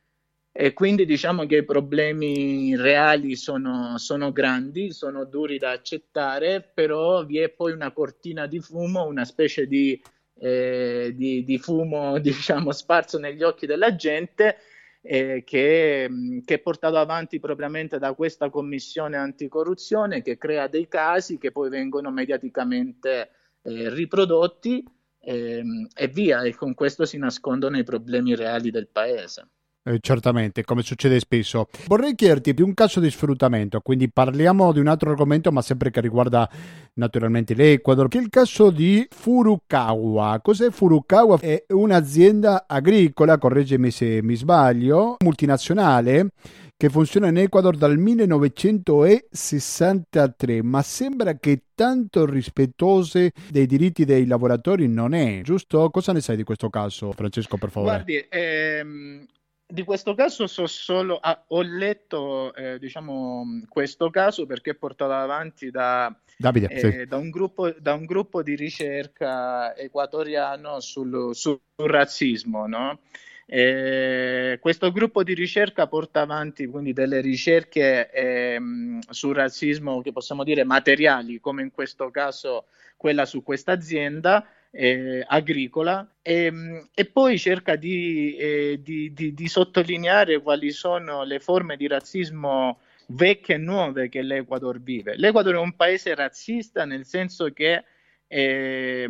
E 0.53 0.73
quindi 0.73 1.05
diciamo 1.05 1.45
che 1.45 1.57
i 1.57 1.63
problemi 1.63 2.75
reali 2.75 3.37
sono, 3.37 3.97
sono, 3.97 4.33
grandi, 4.33 4.91
sono 4.91 5.23
duri 5.23 5.57
da 5.57 5.71
accettare, 5.71 6.61
però 6.61 7.23
vi 7.23 7.37
è 7.37 7.47
poi 7.47 7.71
una 7.71 7.93
cortina 7.93 8.47
di 8.47 8.59
fumo, 8.59 9.05
una 9.05 9.23
specie 9.23 9.65
di 9.65 10.01
eh, 10.41 11.13
di, 11.15 11.43
di, 11.43 11.59
fumo 11.59 12.17
diciamo, 12.19 12.71
sparso 12.71 13.19
negli 13.19 13.43
occhi 13.43 13.67
della 13.67 13.95
gente 13.95 14.57
eh, 15.03 15.43
che, 15.45 16.09
che, 16.43 16.53
è 16.55 16.59
portato 16.59 16.97
avanti 16.97 17.39
propriamente 17.39 17.99
da 17.99 18.13
questa 18.13 18.49
commissione 18.49 19.17
anticorruzione 19.17 20.23
che 20.23 20.37
crea 20.37 20.67
dei 20.67 20.87
casi 20.87 21.37
che 21.37 21.51
poi 21.51 21.69
vengono 21.69 22.09
mediaticamente 22.09 23.29
eh, 23.61 23.89
riprodotti 23.93 24.83
ehm, 25.19 25.87
e 25.93 26.07
via 26.07 26.41
e 26.41 26.55
con 26.55 26.73
questo 26.73 27.05
si 27.05 27.19
nascondono 27.19 27.77
i 27.77 27.83
problemi 27.83 28.35
reali 28.35 28.71
del 28.71 28.87
paese. 28.87 29.47
Eh, 29.83 29.97
certamente, 29.99 30.63
come 30.63 30.83
succede 30.83 31.19
spesso. 31.19 31.67
Vorrei 31.87 32.13
chiederti 32.13 32.53
di 32.53 32.61
un 32.61 32.75
caso 32.75 32.99
di 32.99 33.09
sfruttamento, 33.09 33.81
quindi 33.81 34.11
parliamo 34.11 34.71
di 34.71 34.79
un 34.79 34.85
altro 34.85 35.09
argomento, 35.09 35.51
ma 35.51 35.63
sempre 35.63 35.89
che 35.89 36.01
riguarda 36.01 36.47
naturalmente 36.93 37.55
l'Ecuador, 37.55 38.07
che 38.07 38.19
è 38.19 38.21
il 38.21 38.29
caso 38.29 38.69
di 38.69 39.07
Furukawa. 39.09 40.39
Cos'è 40.39 40.69
Furukawa? 40.69 41.39
È 41.39 41.63
un'azienda 41.69 42.65
agricola, 42.67 43.39
correggimi 43.39 43.89
se 43.89 44.21
mi 44.21 44.35
sbaglio, 44.35 45.15
multinazionale 45.23 46.29
che 46.77 46.89
funziona 46.89 47.27
in 47.27 47.37
Ecuador 47.37 47.75
dal 47.77 47.97
1963, 47.97 50.63
ma 50.63 50.81
sembra 50.81 51.35
che 51.35 51.61
tanto 51.75 52.25
rispettose 52.25 53.33
dei 53.49 53.67
diritti 53.67 54.03
dei 54.03 54.25
lavoratori 54.25 54.87
non 54.87 55.13
è, 55.13 55.41
giusto? 55.43 55.91
Cosa 55.91 56.11
ne 56.11 56.21
sai 56.21 56.37
di 56.37 56.43
questo 56.43 56.71
caso, 56.71 57.11
Francesco, 57.11 57.57
per 57.57 57.69
favore? 57.69 57.91
Guardi, 57.91 58.25
ehm, 58.29 59.27
di 59.71 59.83
questo 59.83 60.13
caso 60.13 60.47
so 60.47 60.67
solo, 60.67 61.17
ah, 61.17 61.43
ho 61.47 61.61
letto 61.61 62.53
eh, 62.53 62.77
diciamo, 62.79 63.63
questo 63.67 64.09
caso 64.09 64.45
perché 64.45 64.71
è 64.71 64.75
portato 64.75 65.13
avanti 65.13 65.71
da, 65.71 66.13
Davide, 66.37 66.67
eh, 66.67 66.79
sì. 66.79 67.05
da, 67.05 67.17
un 67.17 67.29
gruppo, 67.29 67.71
da, 67.71 67.93
un 67.93 68.05
gruppo, 68.05 68.41
di 68.43 68.55
ricerca 68.55 69.75
equatoriano 69.75 70.79
sul, 70.79 71.35
sul 71.35 71.59
razzismo. 71.75 72.67
No? 72.67 72.99
Eh, 73.45 74.57
questo 74.61 74.91
gruppo 74.91 75.23
di 75.23 75.33
ricerca 75.33 75.87
porta 75.87 76.21
avanti 76.21 76.67
quindi 76.67 76.93
delle 76.93 77.19
ricerche 77.19 78.09
eh, 78.09 78.61
sul 79.09 79.35
razzismo 79.35 80.01
che 80.01 80.13
possiamo 80.13 80.43
dire 80.43 80.63
materiali, 80.63 81.39
come 81.39 81.61
in 81.61 81.71
questo 81.71 82.09
caso 82.11 82.67
quella 82.95 83.25
su 83.25 83.43
questa 83.43 83.73
azienda 83.73 84.47
eh, 84.71 85.23
agricola 85.27 86.15
e, 86.21 86.45
ehm, 86.45 86.89
e, 86.93 87.05
poi 87.05 87.37
cerca 87.37 87.75
di, 87.75 88.35
eh, 88.37 88.79
di, 88.81 89.13
di, 89.13 89.33
di, 89.33 89.47
sottolineare 89.47 90.41
quali 90.41 90.71
sono 90.71 91.23
le 91.23 91.39
forme 91.39 91.75
di 91.75 91.87
razzismo 91.87 92.79
vecchie 93.07 93.55
e 93.55 93.57
nuove 93.57 94.09
che 94.09 94.21
l'Ecuador 94.21 94.81
vive. 94.81 95.15
L'Ecuador 95.17 95.55
è 95.55 95.59
un 95.59 95.75
paese 95.75 96.15
razzista 96.15 96.85
nel 96.85 97.05
senso 97.05 97.51
che 97.51 97.83
eh, 98.27 99.05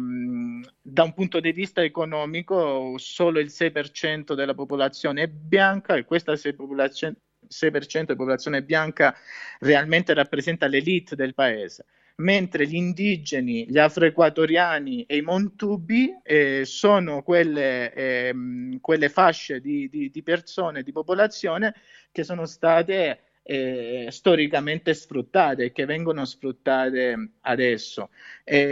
da 0.82 1.04
un 1.04 1.14
punto 1.14 1.40
di 1.40 1.52
vista 1.52 1.84
economico 1.84 2.96
solo 2.98 3.40
il 3.40 3.52
6% 3.56 4.34
della 4.34 4.56
popolazione 4.56 5.24
è 5.24 5.28
bianca 5.28 5.96
e 5.96 6.06
questa 6.06 6.34
6%, 6.34 7.14
6% 7.48 8.00
di 8.00 8.06
popolazione 8.06 8.64
bianca 8.64 9.16
realmente 9.60 10.16
rappresenta 10.16 10.66
l'elite 10.66 11.16
del 11.16 11.36
paese 11.36 11.86
mentre 12.18 12.68
gli 12.68 12.76
indigeni, 12.76 13.66
gli 13.68 13.78
afroequatoriani 13.78 15.04
e 15.04 15.18
i 15.18 15.22
montubi 15.22 16.14
eh, 16.24 16.64
sono 16.66 17.24
quelle, 17.24 17.94
eh, 17.94 18.34
quelle 18.80 19.10
fasce 19.10 19.60
di, 19.60 19.90
di, 19.90 20.10
di, 20.10 20.24
persone, 20.24 20.84
di 20.84 20.92
popolazione 20.92 21.74
che 22.12 22.24
sono 22.24 22.46
state 22.46 23.20
eh, 23.44 24.08
storicamente 24.10 24.94
sfruttate 24.94 25.66
e 25.66 25.72
che 25.72 25.86
vengono 25.86 26.26
sfruttate 26.26 27.32
adesso. 27.42 28.10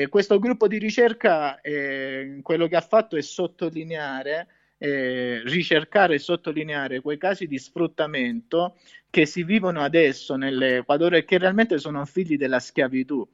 questo 0.10 0.40
gruppo 0.40 0.68
di 0.68 0.78
ricerca 0.78 1.60
eh, 1.62 2.40
quello 2.42 2.68
che 2.68 2.76
ha 2.76 2.82
fatto 2.82 3.16
è 3.16 3.22
sottolineare 3.22 4.48
eh, 4.80 5.42
ricercare 5.44 6.16
e 6.16 6.20
sottolineare 6.20 7.02
quei 7.02 7.18
casi 7.18 7.46
di 7.46 7.60
sfruttamento 7.60 8.78
che 9.10 9.26
si 9.26 9.44
vivono 9.44 9.82
adesso 9.82 10.36
nell'Equador 10.36 11.16
e 11.16 11.26
che 11.26 11.38
realmente 11.38 11.78
sono 11.78 12.04
figli 12.06 12.38
della 12.38 12.60
schiavitù. 12.60 13.28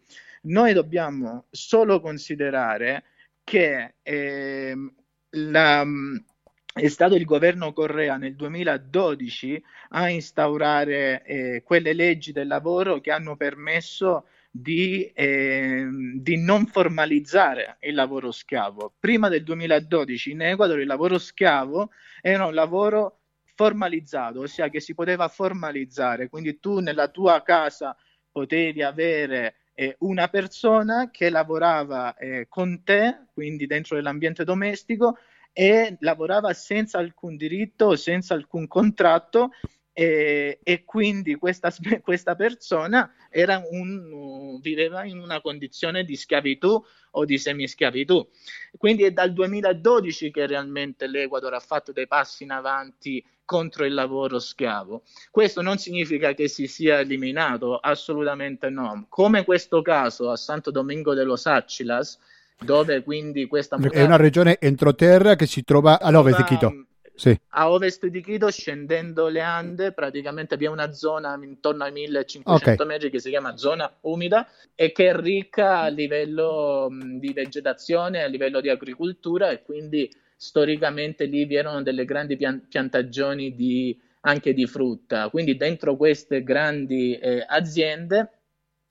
Noi 0.43 0.73
dobbiamo 0.73 1.45
solo 1.51 2.01
considerare 2.01 3.03
che 3.43 3.95
eh, 4.01 4.75
la, 5.29 5.85
è 6.73 6.87
stato 6.87 7.15
il 7.15 7.25
governo 7.25 7.73
Correa 7.73 8.17
nel 8.17 8.35
2012 8.35 9.63
a 9.89 10.09
instaurare 10.09 11.23
eh, 11.23 11.63
quelle 11.63 11.93
leggi 11.93 12.31
del 12.31 12.47
lavoro 12.47 12.99
che 12.99 13.11
hanno 13.11 13.35
permesso 13.35 14.25
di, 14.57 15.11
eh, 15.13 15.85
di, 16.15 16.37
non 16.37 16.65
formalizzare 16.67 17.75
il 17.81 17.93
lavoro 17.93 18.31
schiavo. 18.31 18.93
Prima 18.97 19.27
del 19.27 19.43
2012 19.43 20.31
in 20.31 20.43
Ecuador 20.43 20.79
il 20.79 20.87
lavoro 20.87 21.17
schiavo 21.17 21.91
era 22.21 22.45
un 22.45 22.53
lavoro 22.53 23.19
formalizzato, 23.53 24.39
ossia 24.39 24.69
che 24.69 24.79
si 24.79 24.93
poteva 24.93 25.27
formalizzare, 25.27 26.29
quindi 26.29 26.59
tu 26.61 26.79
nella 26.79 27.09
tua 27.09 27.41
casa 27.43 27.97
potevi 28.31 28.81
avere 28.81 29.55
eh, 29.73 29.97
una 29.99 30.29
persona 30.29 31.09
che 31.11 31.29
lavorava 31.29 32.15
eh, 32.15 32.47
con 32.47 32.81
te, 32.85 33.25
quindi 33.33 33.65
dentro 33.65 33.99
l'ambiente 33.99 34.45
domestico, 34.45 35.17
e 35.51 35.97
lavorava 35.99 36.53
senza 36.53 36.97
alcun 36.97 37.35
diritto, 37.35 37.97
senza 37.97 38.33
alcun 38.33 38.67
contratto 38.67 39.51
e, 39.97 40.59
e 40.61 40.83
quindi 40.83 41.35
questa, 41.35 41.71
questa 42.03 42.35
persona 42.35 43.09
un, 43.71 44.59
viveva 44.59 45.05
in 45.05 45.19
una 45.19 45.39
condizione 45.39 46.03
di 46.03 46.17
schiavitù 46.17 46.83
o 47.11 47.23
di 47.23 47.37
semischiavitù. 47.37 48.27
Quindi 48.77 49.03
è 49.03 49.11
dal 49.11 49.31
2012 49.31 50.31
che 50.31 50.47
realmente 50.47 51.07
l'Ecuador 51.07 51.53
ha 51.53 51.61
fatto 51.61 51.93
dei 51.93 52.07
passi 52.07 52.43
in 52.43 52.51
avanti 52.51 53.23
contro 53.45 53.85
il 53.85 53.93
lavoro 53.93 54.37
schiavo. 54.39 55.03
Questo 55.31 55.61
non 55.61 55.77
significa 55.77 56.33
che 56.33 56.49
si 56.49 56.67
sia 56.67 56.99
eliminato, 56.99 57.77
assolutamente 57.77 58.69
no. 58.69 59.05
Come 59.07 59.45
questo 59.45 59.81
caso 59.81 60.29
a 60.29 60.35
Santo 60.35 60.71
Domingo 60.71 61.13
de 61.13 61.23
los 61.23 61.45
Achilas, 61.45 62.19
dove 62.59 63.01
quindi 63.01 63.45
questa 63.47 63.77
è 63.77 64.03
una 64.03 64.17
regione 64.17 64.57
entroterra 64.59 65.35
che 65.35 65.45
si 65.45 65.63
trova 65.63 66.01
all'ovest 66.01 66.37
di 66.37 66.43
Quito. 66.43 66.85
Sì. 67.15 67.37
A 67.49 67.71
ovest 67.71 68.05
di 68.07 68.21
Quito, 68.21 68.49
scendendo 68.51 69.27
le 69.27 69.39
Ande, 69.39 69.93
praticamente 69.93 70.55
è 70.55 70.67
una 70.67 70.91
zona 70.91 71.39
intorno 71.41 71.85
ai 71.85 71.91
1500 71.93 72.71
okay. 72.71 72.85
metri 72.85 73.09
che 73.09 73.19
si 73.19 73.29
chiama 73.29 73.55
zona 73.55 73.91
umida 74.01 74.47
e 74.75 74.91
che 74.91 75.09
è 75.09 75.15
ricca 75.15 75.79
a 75.79 75.87
livello 75.87 76.89
di 76.91 77.31
vegetazione, 77.31 78.23
a 78.23 78.27
livello 78.27 78.59
di 78.59 78.69
agricoltura 78.69 79.49
e 79.49 79.61
quindi 79.63 80.11
storicamente 80.35 81.25
lì 81.25 81.45
vi 81.45 81.55
erano 81.55 81.81
delle 81.81 82.03
grandi 82.03 82.35
pian- 82.35 82.67
piantagioni 82.67 83.55
di, 83.55 83.97
anche 84.21 84.53
di 84.53 84.67
frutta. 84.67 85.29
Quindi 85.29 85.55
dentro 85.55 85.95
queste 85.95 86.43
grandi 86.43 87.17
eh, 87.17 87.43
aziende 87.47 88.31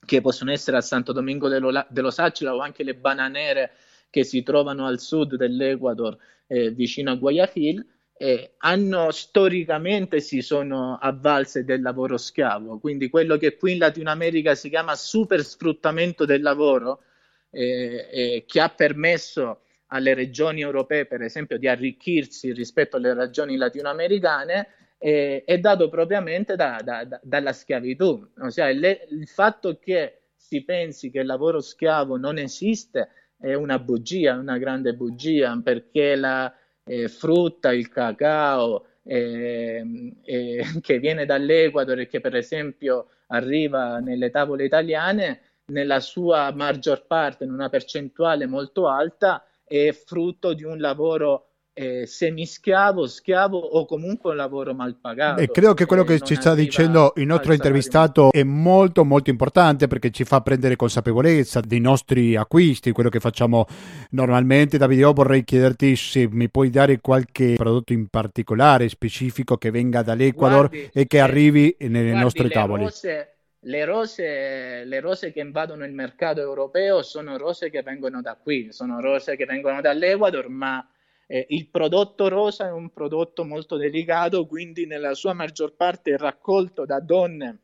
che 0.03 0.21
possono 0.21 0.51
essere 0.51 0.77
a 0.77 0.81
Santo 0.81 1.11
Domingo 1.11 1.47
dello, 1.47 1.85
dello 1.89 2.11
Sacila 2.11 2.55
o 2.55 2.59
anche 2.59 2.83
le 2.83 2.95
bananere 2.95 3.71
che 4.09 4.23
si 4.23 4.43
trovano 4.43 4.85
al 4.85 4.99
sud 4.99 5.35
dell'Ecuador 5.35 6.17
eh, 6.47 6.71
vicino 6.71 7.11
a 7.11 7.15
Guayaquil, 7.15 7.85
eh, 8.17 8.53
hanno 8.59 9.11
storicamente 9.11 10.21
si 10.21 10.41
sono 10.41 10.97
avvalse 11.01 11.65
del 11.65 11.81
lavoro 11.81 12.17
schiavo, 12.17 12.79
quindi 12.79 13.09
quello 13.09 13.37
che 13.37 13.57
qui 13.57 13.73
in 13.73 13.79
Latino 13.79 14.09
America 14.09 14.55
si 14.55 14.69
chiama 14.69 14.95
super 14.95 15.43
sfruttamento 15.43 16.25
del 16.25 16.41
lavoro, 16.41 17.01
eh, 17.49 18.07
eh, 18.11 18.43
che 18.47 18.61
ha 18.61 18.69
permesso 18.69 19.61
alle 19.87 20.13
regioni 20.13 20.61
europee, 20.61 21.05
per 21.05 21.21
esempio, 21.21 21.57
di 21.57 21.67
arricchirsi 21.67 22.51
rispetto 22.53 22.97
alle 22.97 23.13
regioni 23.13 23.57
latinoamericane, 23.57 24.67
eh, 24.97 25.43
è 25.45 25.59
dato 25.59 25.89
propriamente 25.89 26.55
da, 26.55 26.79
da, 26.83 27.03
da, 27.03 27.19
dalla 27.21 27.53
schiavitù. 27.53 28.27
Ossia, 28.39 28.69
le, 28.71 29.07
il 29.09 29.27
fatto 29.27 29.77
che 29.77 30.21
si 30.35 30.63
pensi 30.63 31.11
che 31.11 31.19
il 31.19 31.25
lavoro 31.25 31.59
schiavo 31.59 32.17
non 32.17 32.37
esiste 32.37 33.09
è 33.37 33.53
una 33.53 33.77
bugia, 33.77 34.35
una 34.35 34.57
grande 34.57 34.93
bugia, 34.93 35.59
perché 35.63 36.15
la 36.15 36.51
eh, 36.85 37.07
frutta, 37.07 37.73
il 37.73 37.89
cacao 37.89 38.85
eh, 39.03 40.13
eh, 40.23 40.63
che 40.81 40.99
viene 40.99 41.25
dall'Ecuador 41.25 41.99
e 41.99 42.07
che 42.07 42.21
per 42.21 42.35
esempio 42.35 43.09
arriva 43.27 43.99
nelle 43.99 44.29
tavole 44.29 44.65
italiane, 44.65 45.41
nella 45.71 45.99
sua 45.99 46.51
maggior 46.53 47.05
parte, 47.07 47.43
in 47.43 47.51
una 47.51 47.69
percentuale 47.69 48.45
molto 48.45 48.87
alta, 48.87 49.43
è 49.63 49.91
frutto 49.91 50.53
di 50.53 50.63
un 50.63 50.77
lavoro 50.77 51.54
eh, 51.77 52.05
semischiavo, 52.07 53.05
schiavo 53.05 53.57
o 53.57 53.85
comunque 53.85 54.31
un 54.31 54.37
lavoro 54.37 54.73
mal 54.73 54.95
pagato. 54.95 55.41
E 55.41 55.47
credo 55.47 55.73
che 55.73 55.85
quello 55.85 56.05
che 56.05 56.21
ci 56.21 56.35
sta 56.35 56.55
dicendo 56.55 57.11
il 57.17 57.25
nostro 57.25 57.51
intervistato 57.51 58.31
è 58.31 58.43
molto 58.43 59.03
molto 59.03 59.29
importante 59.29 59.87
perché 59.87 60.09
ci 60.09 60.23
fa 60.23 60.39
prendere 60.39 60.77
consapevolezza 60.77 61.59
dei 61.59 61.81
nostri 61.81 62.37
acquisti, 62.37 62.93
quello 62.93 63.09
che 63.09 63.19
facciamo 63.19 63.65
normalmente. 64.11 64.77
Davide, 64.77 65.01
io 65.01 65.11
vorrei 65.11 65.43
chiederti 65.43 65.97
se 65.97 66.29
mi 66.31 66.49
puoi 66.49 66.69
dare 66.69 67.01
qualche 67.01 67.55
prodotto 67.57 67.91
in 67.91 68.07
particolare, 68.07 68.87
specifico, 68.87 69.57
che 69.57 69.69
venga 69.69 70.01
dall'Ecuador 70.01 70.69
guardi, 70.69 70.89
e 70.93 71.07
che 71.07 71.19
arrivi 71.19 71.75
nelle 71.79 72.03
guardi, 72.03 72.19
nostre 72.21 72.49
tavole. 72.49 72.83
Rose, 72.83 73.35
le 73.59 73.83
rose, 73.83 74.85
le 74.85 74.99
rose 75.01 75.33
che 75.33 75.41
invadono 75.41 75.83
il 75.83 75.91
mercato 75.91 76.39
europeo 76.39 77.01
sono 77.01 77.35
rose 77.35 77.69
che 77.69 77.81
vengono 77.81 78.21
da 78.21 78.37
qui, 78.41 78.69
sono 78.71 79.01
rose 79.01 79.35
che 79.35 79.43
vengono 79.43 79.81
dall'Ecuador, 79.81 80.47
ma 80.47 80.87
eh, 81.27 81.45
il 81.49 81.67
prodotto 81.67 82.27
rosa 82.27 82.67
è 82.67 82.71
un 82.71 82.91
prodotto 82.91 83.43
molto 83.43 83.77
delicato, 83.77 84.45
quindi 84.45 84.85
nella 84.85 85.13
sua 85.13 85.33
maggior 85.33 85.75
parte 85.75 86.13
è 86.13 86.17
raccolto 86.17 86.85
da 86.85 86.99
donne 86.99 87.59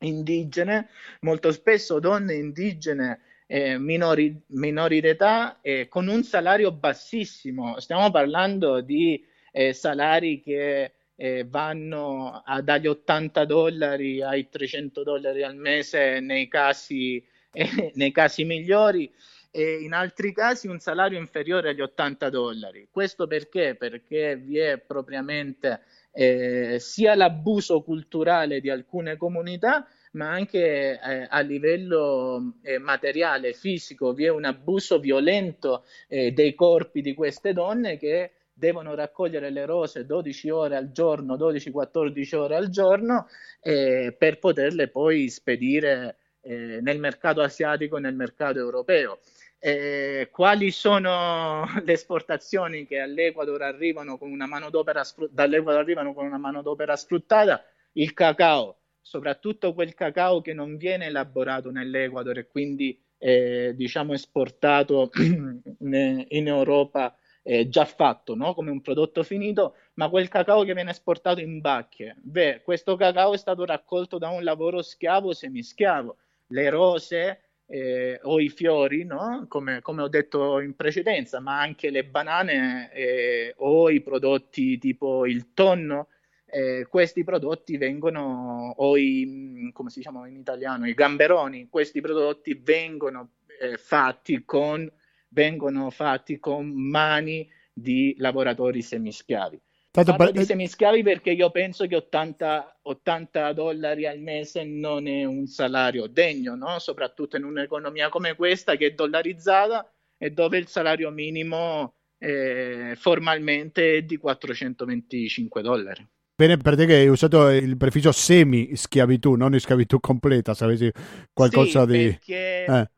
indigene, 0.00 0.88
molto 1.20 1.50
spesso 1.52 1.98
donne 1.98 2.34
indigene 2.34 3.20
eh, 3.46 3.78
minori, 3.78 4.38
minori 4.48 5.00
d'età 5.00 5.60
eh, 5.62 5.88
con 5.88 6.06
un 6.08 6.22
salario 6.22 6.70
bassissimo. 6.70 7.80
Stiamo 7.80 8.10
parlando 8.10 8.80
di 8.80 9.24
eh, 9.52 9.72
salari 9.72 10.40
che 10.40 10.92
eh, 11.16 11.44
vanno 11.48 12.42
a, 12.44 12.60
dagli 12.60 12.86
80 12.86 13.44
dollari 13.44 14.22
ai 14.22 14.48
300 14.48 15.02
dollari 15.02 15.42
al 15.42 15.56
mese 15.56 16.20
nei 16.20 16.46
casi, 16.46 17.24
nei 17.94 18.12
casi 18.12 18.44
migliori 18.44 19.10
e 19.50 19.78
in 19.80 19.92
altri 19.92 20.32
casi 20.32 20.68
un 20.68 20.78
salario 20.78 21.18
inferiore 21.18 21.70
agli 21.70 21.80
80 21.80 22.30
dollari. 22.30 22.88
Questo 22.90 23.26
perché? 23.26 23.74
Perché 23.74 24.36
vi 24.36 24.58
è 24.58 24.78
propriamente 24.78 25.82
eh, 26.12 26.76
sia 26.80 27.14
l'abuso 27.14 27.82
culturale 27.82 28.60
di 28.60 28.70
alcune 28.70 29.16
comunità, 29.16 29.86
ma 30.12 30.30
anche 30.30 30.98
eh, 31.00 31.26
a 31.28 31.40
livello 31.40 32.54
eh, 32.62 32.78
materiale, 32.78 33.52
fisico, 33.52 34.12
vi 34.12 34.24
è 34.24 34.28
un 34.28 34.44
abuso 34.44 34.98
violento 34.98 35.84
eh, 36.08 36.32
dei 36.32 36.54
corpi 36.54 37.00
di 37.00 37.14
queste 37.14 37.52
donne 37.52 37.96
che 37.96 38.32
devono 38.52 38.94
raccogliere 38.94 39.50
le 39.50 39.64
rose 39.64 40.04
12 40.04 40.50
ore 40.50 40.76
al 40.76 40.90
giorno, 40.90 41.36
12-14 41.36 42.34
ore 42.34 42.56
al 42.56 42.68
giorno, 42.68 43.28
eh, 43.60 44.14
per 44.18 44.40
poterle 44.40 44.88
poi 44.88 45.28
spedire 45.28 46.16
eh, 46.40 46.80
nel 46.80 46.98
mercato 46.98 47.40
asiatico 47.40 47.96
e 47.96 48.00
nel 48.00 48.14
mercato 48.14 48.58
europeo. 48.58 49.20
Eh, 49.60 50.28
quali 50.30 50.70
sono 50.70 51.64
le 51.84 51.92
esportazioni 51.92 52.86
che 52.86 53.00
all'Ecuador 53.00 53.62
arrivano 53.62 54.16
con 54.16 54.30
una 54.30 54.46
manodopera, 54.46 55.02
dall'Ecuador 55.30 55.80
arrivano 55.80 56.14
con 56.14 56.26
una 56.26 56.38
manodopera 56.38 56.96
sfruttata? 56.96 57.64
Il 57.92 58.14
cacao, 58.14 58.78
soprattutto 59.00 59.74
quel 59.74 59.94
cacao 59.94 60.40
che 60.40 60.52
non 60.54 60.76
viene 60.76 61.06
elaborato 61.06 61.70
nell'Ecuador 61.70 62.38
e 62.38 62.46
quindi 62.46 63.00
eh, 63.18 63.72
diciamo 63.74 64.12
esportato 64.12 65.10
in 65.18 66.46
Europa 66.46 67.16
eh, 67.42 67.68
già 67.68 67.84
fatto 67.86 68.34
no? 68.34 68.54
come 68.54 68.70
un 68.70 68.80
prodotto 68.80 69.22
finito, 69.22 69.74
ma 69.94 70.08
quel 70.08 70.28
cacao 70.28 70.62
che 70.64 70.74
viene 70.74 70.90
esportato 70.90 71.40
in 71.40 71.60
bacche. 71.60 72.14
Beh, 72.20 72.60
questo 72.62 72.94
cacao 72.96 73.32
è 73.32 73.38
stato 73.38 73.64
raccolto 73.64 74.18
da 74.18 74.28
un 74.28 74.44
lavoro 74.44 74.82
schiavo 74.82 75.32
semischiavo. 75.32 76.16
Le 76.48 76.68
rose 76.70 77.47
eh, 77.68 78.18
o 78.22 78.40
i 78.40 78.48
fiori, 78.48 79.04
no? 79.04 79.44
come, 79.48 79.80
come, 79.82 80.02
ho 80.02 80.08
detto 80.08 80.60
in 80.60 80.74
precedenza, 80.74 81.38
ma 81.40 81.60
anche 81.60 81.90
le 81.90 82.04
banane 82.04 82.90
eh, 82.92 83.54
o 83.58 83.90
i 83.90 84.00
prodotti 84.00 84.78
tipo 84.78 85.26
il 85.26 85.52
tonno. 85.52 86.08
Eh, 86.50 86.86
questi 86.88 87.24
prodotti 87.24 87.76
vengono, 87.76 88.72
o 88.76 88.96
i, 88.96 89.70
come 89.74 89.90
si 89.90 90.00
chiamano 90.00 90.26
in 90.26 90.38
italiano, 90.38 90.88
i 90.88 90.94
gamberoni, 90.94 91.68
questi 91.68 92.00
prodotti 92.00 92.54
vengono 92.54 93.32
eh, 93.60 93.76
fatti 93.76 94.44
con 94.46 94.90
vengono 95.30 95.90
fatti 95.90 96.38
con 96.38 96.68
mani 96.68 97.48
di 97.72 98.14
lavoratori 98.18 98.82
semischiavi. 98.82 99.60
Tanto 99.90 100.14
Parlo 100.14 100.32
di 100.32 100.44
semischiavi 100.44 101.02
perché 101.02 101.30
io 101.30 101.50
penso 101.50 101.86
che 101.86 101.96
80, 101.96 102.80
80, 102.82 103.52
dollari 103.52 104.06
al 104.06 104.20
mese 104.20 104.64
non 104.64 105.08
è 105.08 105.24
un 105.24 105.46
salario 105.46 106.06
degno, 106.06 106.54
no? 106.54 106.78
soprattutto 106.78 107.36
in 107.36 107.44
un'economia 107.44 108.08
come 108.08 108.34
questa 108.34 108.76
che 108.76 108.88
è 108.88 108.90
dollarizzata 108.92 109.90
e 110.18 110.30
dove 110.30 110.58
il 110.58 110.68
salario 110.68 111.10
minimo 111.10 111.94
eh, 112.18 112.94
formalmente 112.96 113.96
è 113.96 114.02
di 114.02 114.18
425 114.18 115.62
dollari. 115.62 116.06
Bene 116.36 116.56
per 116.58 116.76
te 116.76 116.86
che 116.86 116.94
hai 116.94 117.08
usato 117.08 117.48
il 117.48 117.76
prefisso 117.76 118.12
semi-schiavitù, 118.12 119.34
non 119.34 119.58
schiavitù 119.58 119.98
completa, 119.98 120.54
sapessi 120.54 120.92
qualcosa 121.32 121.86
sì, 121.86 121.90
di... 121.90 122.04
Perché... 122.04 122.64
Eh 122.64 122.90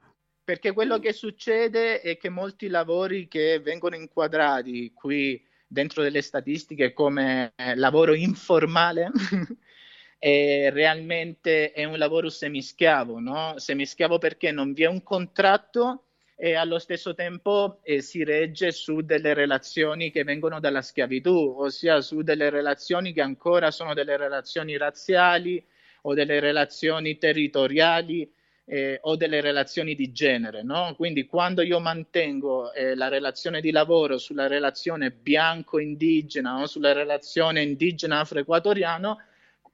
perché 0.50 0.72
quello 0.72 0.98
che 0.98 1.12
succede 1.12 2.00
è 2.00 2.16
che 2.16 2.28
molti 2.28 2.66
lavori 2.66 3.28
che 3.28 3.60
vengono 3.60 3.94
inquadrati 3.94 4.92
qui 4.92 5.40
dentro 5.70 6.02
delle 6.02 6.20
statistiche 6.20 6.92
come 6.92 7.52
lavoro 7.76 8.12
informale. 8.14 9.10
realmente 10.18 11.72
è 11.72 11.84
un 11.84 11.96
lavoro 11.96 12.28
semischiavo, 12.28 13.20
no? 13.20 13.54
Semischiavo 13.56 14.18
perché 14.18 14.50
non 14.50 14.72
vi 14.72 14.82
è 14.82 14.88
un 14.88 15.02
contratto 15.02 16.06
e 16.34 16.54
allo 16.54 16.78
stesso 16.78 17.14
tempo 17.14 17.80
eh, 17.82 18.00
si 18.00 18.24
regge 18.24 18.72
su 18.72 19.02
delle 19.02 19.32
relazioni 19.32 20.10
che 20.10 20.24
vengono 20.24 20.58
dalla 20.58 20.82
schiavitù, 20.82 21.54
ossia 21.58 22.00
su 22.00 22.22
delle 22.22 22.50
relazioni 22.50 23.12
che 23.12 23.20
ancora 23.20 23.70
sono 23.70 23.94
delle 23.94 24.16
relazioni 24.16 24.76
razziali 24.76 25.64
o 26.02 26.14
delle 26.14 26.40
relazioni 26.40 27.16
territoriali 27.16 28.30
eh, 28.72 29.00
o 29.02 29.16
delle 29.16 29.40
relazioni 29.40 29.96
di 29.96 30.12
genere. 30.12 30.62
No? 30.62 30.94
Quindi 30.96 31.26
quando 31.26 31.60
io 31.60 31.80
mantengo 31.80 32.72
eh, 32.72 32.94
la 32.94 33.08
relazione 33.08 33.60
di 33.60 33.72
lavoro 33.72 34.16
sulla 34.16 34.46
relazione 34.46 35.10
bianco-indigena 35.10 36.60
o 36.60 36.66
sulla 36.66 36.92
relazione 36.92 37.62
indigena-afroequatoriano, 37.62 39.18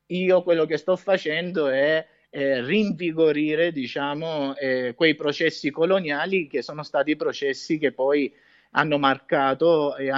io 0.07 0.43
quello 0.43 0.65
che 0.65 0.79
sto 0.79 0.97
facendo 0.97 1.69
è 1.69 2.07
eh, 2.31 2.65
rinvigorire 2.65 3.71
diciamo, 3.71 4.57
eh, 4.57 4.95
quei 4.97 5.15
processi 5.15 5.71
coloniali 5.71 6.47
che 6.47 6.63
sono 6.63 6.83
stati 6.83 7.17
processi 7.17 7.77
che 7.77 7.93
poi 7.93 8.33
hanno 8.77 8.99
marcato 8.99 9.97
eh, 9.97 10.11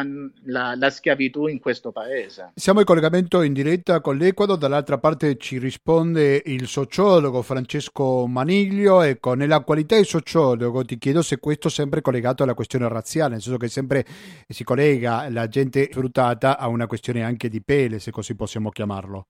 la, 0.45 0.75
la, 0.77 0.91
schiavitù 0.91 1.47
in 1.47 1.61
questo 1.61 1.93
paese. 1.93 2.53
Siamo 2.55 2.81
in 2.81 2.87
collegamento 2.87 3.43
in 3.43 3.53
diretta 3.53 4.01
con 4.01 4.17
l'Equador, 4.17 4.59
dall'altra 4.59 4.99
parte 4.99 5.37
ci 5.37 5.59
risponde 5.59 6.43
il 6.45 6.67
sociologo 6.67 7.43
Francesco 7.43 8.27
Maniglio 8.27 9.03
e 9.03 9.21
con 9.21 9.39
la 9.39 9.61
qualità 9.61 9.97
di 9.97 10.05
sociologo 10.05 10.85
ti 10.85 10.99
chiedo 10.99 11.23
se 11.23 11.39
questo 11.39 11.69
è 11.69 11.71
sempre 11.71 12.01
collegato 12.01 12.43
alla 12.43 12.55
questione 12.55 12.89
razziale, 12.89 13.35
nel 13.35 13.43
senso 13.43 13.59
che 13.59 13.69
sempre 13.69 14.05
si 14.49 14.65
collega 14.65 15.31
la 15.31 15.47
gente 15.47 15.89
sfruttata 15.91 16.59
a 16.59 16.67
una 16.67 16.89
questione 16.89 17.23
anche 17.23 17.49
di 17.49 17.63
pelle, 17.63 18.01
se 18.01 18.11
così 18.11 18.35
possiamo 18.35 18.71
chiamarlo. 18.71 19.27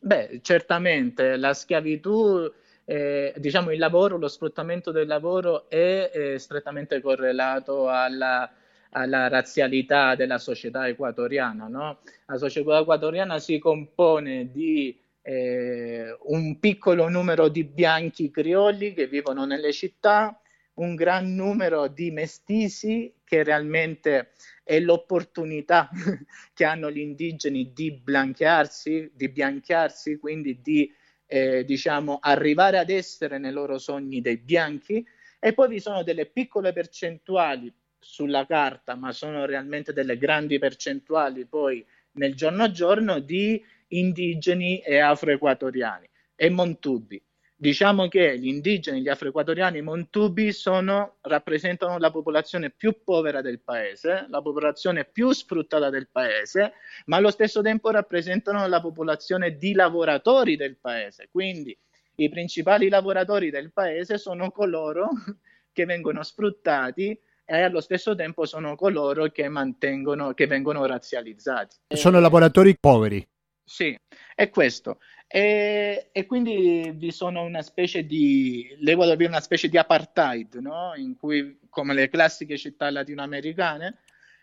Beh, 0.00 0.40
certamente 0.42 1.36
la 1.36 1.54
schiavitù, 1.54 2.50
eh, 2.84 3.32
diciamo 3.36 3.70
il 3.70 3.78
lavoro, 3.78 4.18
lo 4.18 4.28
sfruttamento 4.28 4.90
del 4.90 5.06
lavoro 5.06 5.68
è 5.68 6.10
eh, 6.12 6.38
strettamente 6.38 7.00
correlato 7.00 7.88
alla, 7.88 8.50
alla, 8.90 9.28
razzialità 9.28 10.14
della 10.14 10.38
società 10.38 10.86
equatoriana. 10.86 11.66
No? 11.68 12.00
La 12.26 12.36
società 12.36 12.78
equatoriana 12.78 13.38
si 13.38 13.58
compone 13.58 14.50
di 14.50 14.98
eh, 15.22 16.16
un 16.24 16.58
piccolo 16.58 17.08
numero 17.08 17.48
di 17.48 17.64
bianchi 17.64 18.30
criolli 18.30 18.92
che 18.92 19.06
vivono 19.06 19.46
nelle 19.46 19.72
città, 19.72 20.38
un 20.74 20.94
gran 20.94 21.34
numero 21.34 21.86
di 21.86 22.10
mestizi 22.10 23.14
che 23.24 23.42
realmente 23.42 24.32
è 24.62 24.78
l'opportunità 24.80 25.88
che 26.52 26.64
hanno 26.64 26.90
gli 26.90 26.98
indigeni 26.98 27.72
di 27.72 27.92
blanchiarsi, 27.92 29.10
di 29.14 29.28
bianchiarsi, 29.30 30.18
quindi 30.18 30.60
di 30.60 30.92
eh, 31.26 31.64
diciamo 31.64 32.18
arrivare 32.20 32.78
ad 32.78 32.90
essere 32.90 33.38
nei 33.38 33.52
loro 33.52 33.78
sogni 33.78 34.20
dei 34.20 34.36
bianchi 34.36 35.04
e 35.38 35.52
poi 35.52 35.68
vi 35.68 35.80
sono 35.80 36.02
delle 36.02 36.26
piccole 36.26 36.72
percentuali 36.72 37.72
sulla 37.98 38.46
carta, 38.46 38.94
ma 38.94 39.12
sono 39.12 39.44
realmente 39.46 39.92
delle 39.92 40.18
grandi 40.18 40.58
percentuali 40.58 41.46
poi 41.46 41.84
nel 42.12 42.34
giorno 42.34 42.64
a 42.64 42.70
giorno 42.70 43.18
di 43.18 43.62
indigeni 43.88 44.78
e 44.80 44.98
afroequatoriani 44.98 46.08
e 46.36 46.50
montubi. 46.50 47.22
Diciamo 47.64 48.08
che 48.08 48.38
gli 48.38 48.48
indigeni, 48.48 49.00
gli 49.00 49.08
afroequatoriani 49.08 49.80
montubi 49.80 50.52
sono, 50.52 51.16
rappresentano 51.22 51.96
la 51.96 52.10
popolazione 52.10 52.68
più 52.68 53.02
povera 53.02 53.40
del 53.40 53.58
paese, 53.60 54.26
la 54.28 54.42
popolazione 54.42 55.06
più 55.06 55.32
sfruttata 55.32 55.88
del 55.88 56.08
paese, 56.12 56.74
ma 57.06 57.16
allo 57.16 57.30
stesso 57.30 57.62
tempo 57.62 57.88
rappresentano 57.88 58.66
la 58.66 58.82
popolazione 58.82 59.56
di 59.56 59.72
lavoratori 59.72 60.56
del 60.56 60.76
paese. 60.76 61.28
Quindi 61.30 61.74
i 62.16 62.28
principali 62.28 62.90
lavoratori 62.90 63.48
del 63.48 63.72
paese 63.72 64.18
sono 64.18 64.50
coloro 64.50 65.08
che 65.72 65.86
vengono 65.86 66.22
sfruttati 66.22 67.18
e 67.46 67.62
allo 67.62 67.80
stesso 67.80 68.14
tempo 68.14 68.44
sono 68.44 68.76
coloro 68.76 69.28
che, 69.28 69.48
mantengono, 69.48 70.34
che 70.34 70.46
vengono 70.46 70.84
razzializzati. 70.84 71.76
Sono 71.94 72.20
lavoratori 72.20 72.76
poveri. 72.78 73.26
Sì, 73.66 73.98
è 74.34 74.50
questo. 74.50 74.98
E, 75.26 76.10
e, 76.12 76.26
quindi 76.26 76.92
vi 76.94 77.10
sono 77.10 77.42
una 77.42 77.62
specie 77.62 78.06
di 78.06 78.74
l'Ecuador 78.78 79.16
vive 79.16 79.30
una 79.30 79.40
specie 79.40 79.68
di 79.68 79.76
apartheid, 79.76 80.54
no? 80.56 80.92
in 80.96 81.16
cui, 81.16 81.58
come 81.68 81.94
le 81.94 82.08
classiche 82.08 82.56
città 82.56 82.90
latinoamericane, 82.90 83.98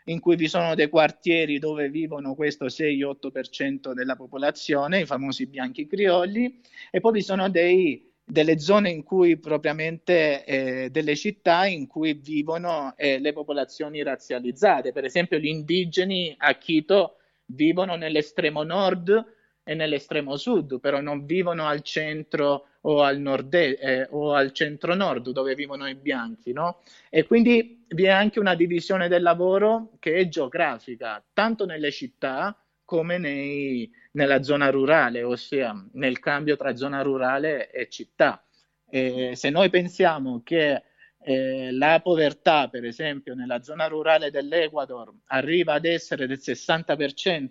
in 0.06 0.20
cui 0.20 0.36
vi 0.36 0.48
sono 0.48 0.76
dei 0.76 0.89
quartieri 0.89 1.60
dove 1.60 1.89
vivono 1.89 2.36
questo 2.36 2.65
6-8% 2.65 3.94
della 3.94 4.15
popolazione, 4.15 5.02
i 5.02 5.06
famosi 5.06 5.48
bianchi 5.48 5.88
criolli, 5.88 6.60
e 6.89 7.00
poi 7.00 7.13
vi 7.13 7.22
sono 7.22 7.50
dei, 7.50 8.12
delle 8.24 8.60
zone 8.60 8.89
in 8.89 9.04
cui 9.04 9.38
propriamente 9.38 10.44
eh, 10.44 10.89
delle 10.89 11.15
città 11.15 11.65
in 11.65 11.88
cui 11.88 12.13
vivono 12.13 12.94
eh, 12.98 13.20
le 13.20 13.34
popolazioni 13.34 14.02
razzializzate. 14.04 14.91
Per 14.91 15.06
esempio, 15.06 15.38
gli 15.38 15.48
indigeni 15.48 16.34
a 16.38 16.56
Quito 16.58 17.17
vivono 17.46 17.96
nell'estremo 17.96 18.63
nord 18.63 19.39
e 19.63 19.74
nell'estremo 19.76 20.38
sud, 20.38 20.80
però 20.80 21.02
non 21.02 21.26
vivono 21.26 21.67
al 21.67 21.82
centro 21.82 22.67
o 22.82 23.04
al 23.04 23.19
nord 23.19 23.54
eh, 23.54 24.08
o 24.10 24.34
al 24.34 24.52
centro 24.54 24.95
nord 24.95 25.30
dove 25.30 25.54
vivono 25.56 25.88
i 25.88 25.95
bianchi, 25.95 26.52
no? 26.52 26.82
E 27.10 27.26
quindi 27.26 27.86
vi 27.89 28.06
è 28.06 28.10
anche 28.10 28.39
una 28.39 28.56
divisione 28.56 29.08
del 29.08 29.21
lavoro 29.21 29.91
che 30.00 30.15
è 30.15 30.28
geografica, 30.28 31.24
tanto 31.34 31.65
nelle 31.65 31.91
città 31.91 32.56
come 32.84 33.17
nei, 33.17 33.89
nella 34.13 34.43
zona 34.43 34.69
rurale, 34.69 35.24
ossia 35.24 35.74
nel 35.93 36.19
cambio 36.19 36.58
tra 36.58 36.76
zona 36.76 37.02
rurale 37.02 37.69
e 37.71 37.88
città. 37.88 38.43
E 38.89 39.34
se 39.36 39.50
noi 39.50 39.69
pensiamo 39.69 40.41
che 40.43 40.84
eh, 41.24 41.71
la 41.71 42.00
povertà, 42.02 42.67
per 42.67 42.84
esempio, 42.84 43.36
nella 43.36 43.62
zona 43.62 43.88
rurale 43.88 44.32
dell'Ecuador 44.32 45.13
arriva 45.28 45.74
ad 45.74 45.86
essere 45.86 46.28
del 46.28 46.39
60%, 46.41 47.50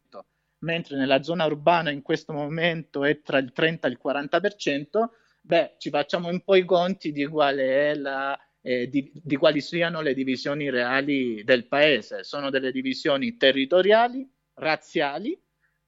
mentre 0.60 0.96
nella 0.96 1.22
zona 1.22 1.46
urbana 1.46 1.90
in 1.90 2.02
questo 2.02 2.32
momento 2.32 3.04
è 3.04 3.20
tra 3.20 3.38
il 3.38 3.52
30 3.52 3.86
e 3.86 3.90
il 3.90 4.00
40%, 4.02 5.08
beh, 5.40 5.74
ci 5.78 5.90
facciamo 5.90 6.28
un 6.28 6.40
po' 6.42 6.56
i 6.56 6.64
conti 6.64 7.12
di, 7.12 7.28
la, 7.30 8.38
eh, 8.60 8.88
di, 8.88 9.10
di 9.14 9.36
quali 9.36 9.60
siano 9.60 10.00
le 10.00 10.14
divisioni 10.14 10.70
reali 10.70 11.42
del 11.44 11.66
paese. 11.66 12.24
Sono 12.24 12.50
delle 12.50 12.72
divisioni 12.72 13.36
territoriali, 13.36 14.28
razziali, 14.54 15.38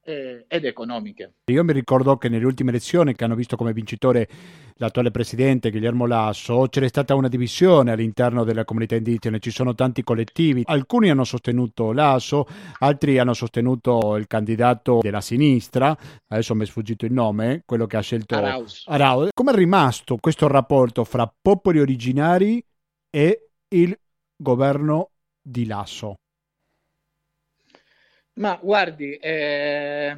eh, 0.05 0.45
ed 0.49 0.65
economiche. 0.65 1.35
Io 1.51 1.65
mi 1.65 1.73
ricordo 1.73 2.17
che 2.17 2.29
nelle 2.29 2.45
ultime 2.45 2.71
elezioni 2.71 3.15
che 3.15 3.25
hanno 3.25 3.35
visto 3.35 3.57
come 3.57 3.73
vincitore 3.73 4.29
l'attuale 4.77 5.11
presidente 5.11 5.71
Guillermo 5.71 6.07
Lasso 6.07 6.67
c'era 6.69 6.89
stata 6.89 7.15
una 7.15 7.29
divisione 7.29 7.93
all'interno 7.93 8.45
della 8.45 8.65
comunità 8.65 8.97
indigena, 8.97 9.39
ci 9.39 9.51
sono 9.51 9.75
tanti 9.75 10.03
collettivi, 10.03 10.63
alcuni 10.65 11.11
hanno 11.11 11.25
sostenuto 11.25 11.93
Lasso, 11.93 12.47
altri 12.79 13.19
hanno 13.19 13.35
sostenuto 13.35 14.17
il 14.17 14.27
candidato 14.27 14.99
della 15.01 15.21
sinistra, 15.21 15.97
adesso 16.29 16.55
mi 16.55 16.65
è 16.65 16.67
sfuggito 16.67 17.05
il 17.05 17.13
nome, 17.13 17.63
quello 17.65 17.87
che 17.87 17.97
ha 17.97 18.01
scelto 18.01 18.35
Arauz. 18.35 18.85
Arauz. 18.87 19.29
Come 19.33 19.53
è 19.53 19.55
rimasto 19.55 20.17
questo 20.17 20.49
rapporto 20.49 21.05
fra 21.05 21.33
popoli 21.41 21.79
originari 21.79 22.65
e 23.11 23.51
il 23.69 23.97
governo 24.37 25.11
di 25.41 25.67
Lasso? 25.67 26.17
Ma 28.35 28.59
guardi, 28.61 29.15
eh, 29.17 30.17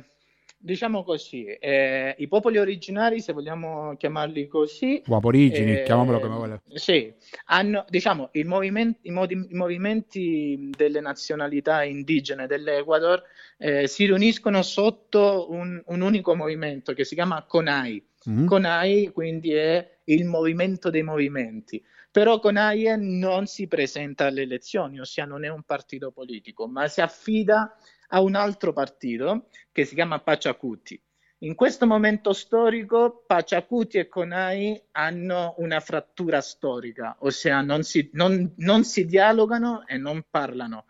diciamo 0.56 1.02
così, 1.02 1.44
eh, 1.44 2.14
i 2.18 2.28
popoli 2.28 2.58
originari, 2.58 3.20
se 3.20 3.32
vogliamo 3.32 3.96
chiamarli 3.96 4.46
così, 4.46 5.02
o 5.06 5.16
aborigini, 5.16 5.78
eh, 5.78 5.82
chiamiamolo 5.82 6.20
come 6.20 6.34
vuole. 6.34 6.62
Sì, 6.74 7.12
hanno, 7.46 7.84
diciamo, 7.88 8.30
i 8.32 8.44
movimenti, 8.44 9.08
i, 9.08 9.10
modi, 9.10 9.34
i 9.34 9.54
movimenti 9.54 10.70
delle 10.76 11.00
nazionalità 11.00 11.82
indigene 11.82 12.46
dell'Ecuador 12.46 13.22
eh, 13.58 13.86
si 13.88 14.06
riuniscono 14.06 14.62
sotto 14.62 15.50
un, 15.50 15.82
un, 15.84 16.00
unico 16.00 16.34
movimento 16.34 16.92
che 16.92 17.04
si 17.04 17.14
chiama 17.14 17.44
CONAI. 17.44 18.06
Mm-hmm. 18.30 18.46
CONAI 18.46 19.10
quindi 19.12 19.52
è 19.52 19.98
il 20.04 20.24
movimento 20.24 20.88
dei 20.88 21.02
movimenti. 21.02 21.82
Però 22.14 22.38
Conaie 22.38 22.94
non 22.96 23.46
si 23.46 23.66
presenta 23.66 24.26
alle 24.26 24.42
elezioni, 24.42 25.00
ossia 25.00 25.24
non 25.24 25.44
è 25.44 25.48
un 25.48 25.64
partito 25.64 26.12
politico, 26.12 26.68
ma 26.68 26.86
si 26.86 27.00
affida 27.00 27.76
a 28.14 28.20
un 28.20 28.36
altro 28.36 28.72
partito 28.72 29.48
che 29.72 29.84
si 29.84 29.94
chiama 29.94 30.20
Paciacuti. 30.20 31.00
In 31.38 31.56
questo 31.56 31.84
momento 31.84 32.32
storico 32.32 33.24
Paciacuti 33.26 33.98
e 33.98 34.08
Conai 34.08 34.80
hanno 34.92 35.54
una 35.58 35.80
frattura 35.80 36.40
storica, 36.40 37.16
ossia 37.18 37.60
non 37.60 37.82
si, 37.82 38.08
non, 38.12 38.54
non 38.58 38.84
si 38.84 39.04
dialogano 39.04 39.84
e 39.86 39.98
non 39.98 40.24
parlano. 40.30 40.86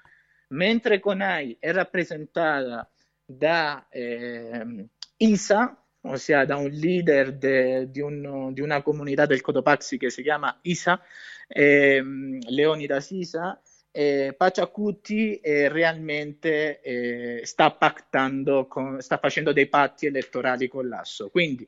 Mentre 0.49 1.01
Conai 1.01 1.57
è 1.59 1.73
rappresentata 1.73 2.89
da 3.25 3.87
eh, 3.89 4.87
Isa, 5.17 5.83
ossia 6.03 6.45
da 6.45 6.57
un 6.57 6.69
leader 6.69 7.33
de, 7.33 7.91
di, 7.91 8.01
un, 8.01 8.53
di, 8.53 8.61
una 8.61 8.83
comunità 8.83 9.25
del 9.25 9.41
Cotopaxi 9.41 9.97
che 9.97 10.11
si 10.11 10.23
chiama 10.23 10.57
Isa, 10.63 11.01
eh, 11.49 12.05
Leonidas 12.49 13.11
Isa, 13.11 13.61
eh, 13.97 14.35
Paciacuti 14.37 15.37
eh, 15.37 15.69
realmente 15.69 16.81
eh, 16.81 17.47
sta 17.47 17.71
pactando, 17.71 18.67
con, 18.67 19.01
sta 19.01 19.19
facendo 19.19 19.53
dei 19.53 19.69
patti 19.69 20.07
elettorali 20.07 20.67
con 20.67 20.89
l'Asso. 20.89 21.31
Quindi, 21.31 21.67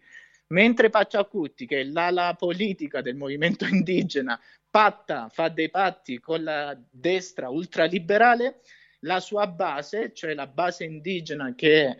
mentre 0.49 0.91
Paciacuti, 0.91 1.67
che 1.67 1.83
è 1.83 1.85
l'ala 1.85 2.35
politica 2.37 3.01
del 3.01 3.15
movimento 3.15 3.65
indigena, 3.71 4.41
patta, 4.69 5.29
fa 5.29 5.49
dei 5.51 5.71
patti 5.71 6.19
con 6.19 6.43
la 6.43 6.77
destra 6.91 7.49
ultraliberale, 7.49 8.61
la 9.01 9.21
sua 9.21 9.47
base, 9.47 10.13
cioè 10.13 10.35
la 10.35 10.49
base 10.49 10.83
indigena 10.83 11.55
che 11.55 11.97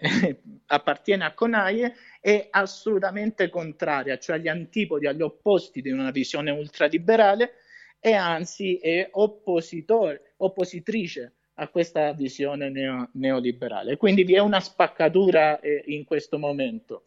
appartiene 0.67 1.25
a 1.25 1.35
Conaie, 1.35 1.95
è 2.21 2.49
assolutamente 2.51 3.49
contraria, 3.49 4.19
cioè 4.19 4.37
agli 4.37 4.49
antipodi, 4.49 5.07
agli 5.07 5.23
opposti 5.23 5.81
di 5.81 5.93
una 5.93 6.11
visione 6.11 6.51
ultraliberale 6.51 7.61
e 8.07 8.15
anzi 8.15 8.77
è 8.77 9.11
oppositrice 9.11 11.33
a 11.55 11.67
questa 11.67 12.13
visione 12.13 12.71
neo, 12.71 13.09
neoliberale. 13.15 13.97
Quindi 13.97 14.23
vi 14.23 14.37
è 14.37 14.39
una 14.39 14.61
spaccatura 14.61 15.59
eh, 15.59 15.83
in 15.87 16.05
questo 16.05 16.39
momento. 16.39 17.07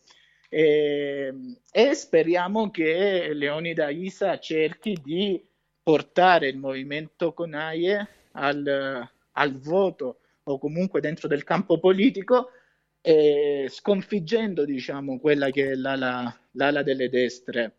E, 0.50 1.34
e, 1.72 1.94
speriamo 1.94 2.70
che 2.70 3.32
Leonida 3.32 3.88
Isa 3.88 4.40
cerchi 4.40 5.00
di 5.02 5.42
portare 5.82 6.50
il 6.50 6.58
movimento 6.58 7.32
Conaie 7.32 8.06
al, 8.34 9.10
al 9.32 9.58
voto 9.58 10.20
o 10.44 10.58
comunque 10.58 11.00
dentro 11.00 11.30
del 11.30 11.46
campo 11.46 11.80
politico 11.80 12.50
eh, 13.00 13.68
sconfiggendo 13.70 14.66
diciamo 14.66 15.18
quella 15.18 15.50
che 15.50 15.72
è 15.72 15.76
l'ala, 15.76 16.38
l'ala 16.52 16.84
delle 16.84 17.08
destre 17.08 17.79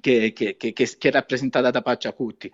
che, 0.00 0.32
che, 0.32 0.56
che, 0.56 0.72
che, 0.72 0.96
è 0.98 1.10
rappresentata 1.10 1.70
da 1.70 1.82
Paciacuti. 1.82 2.50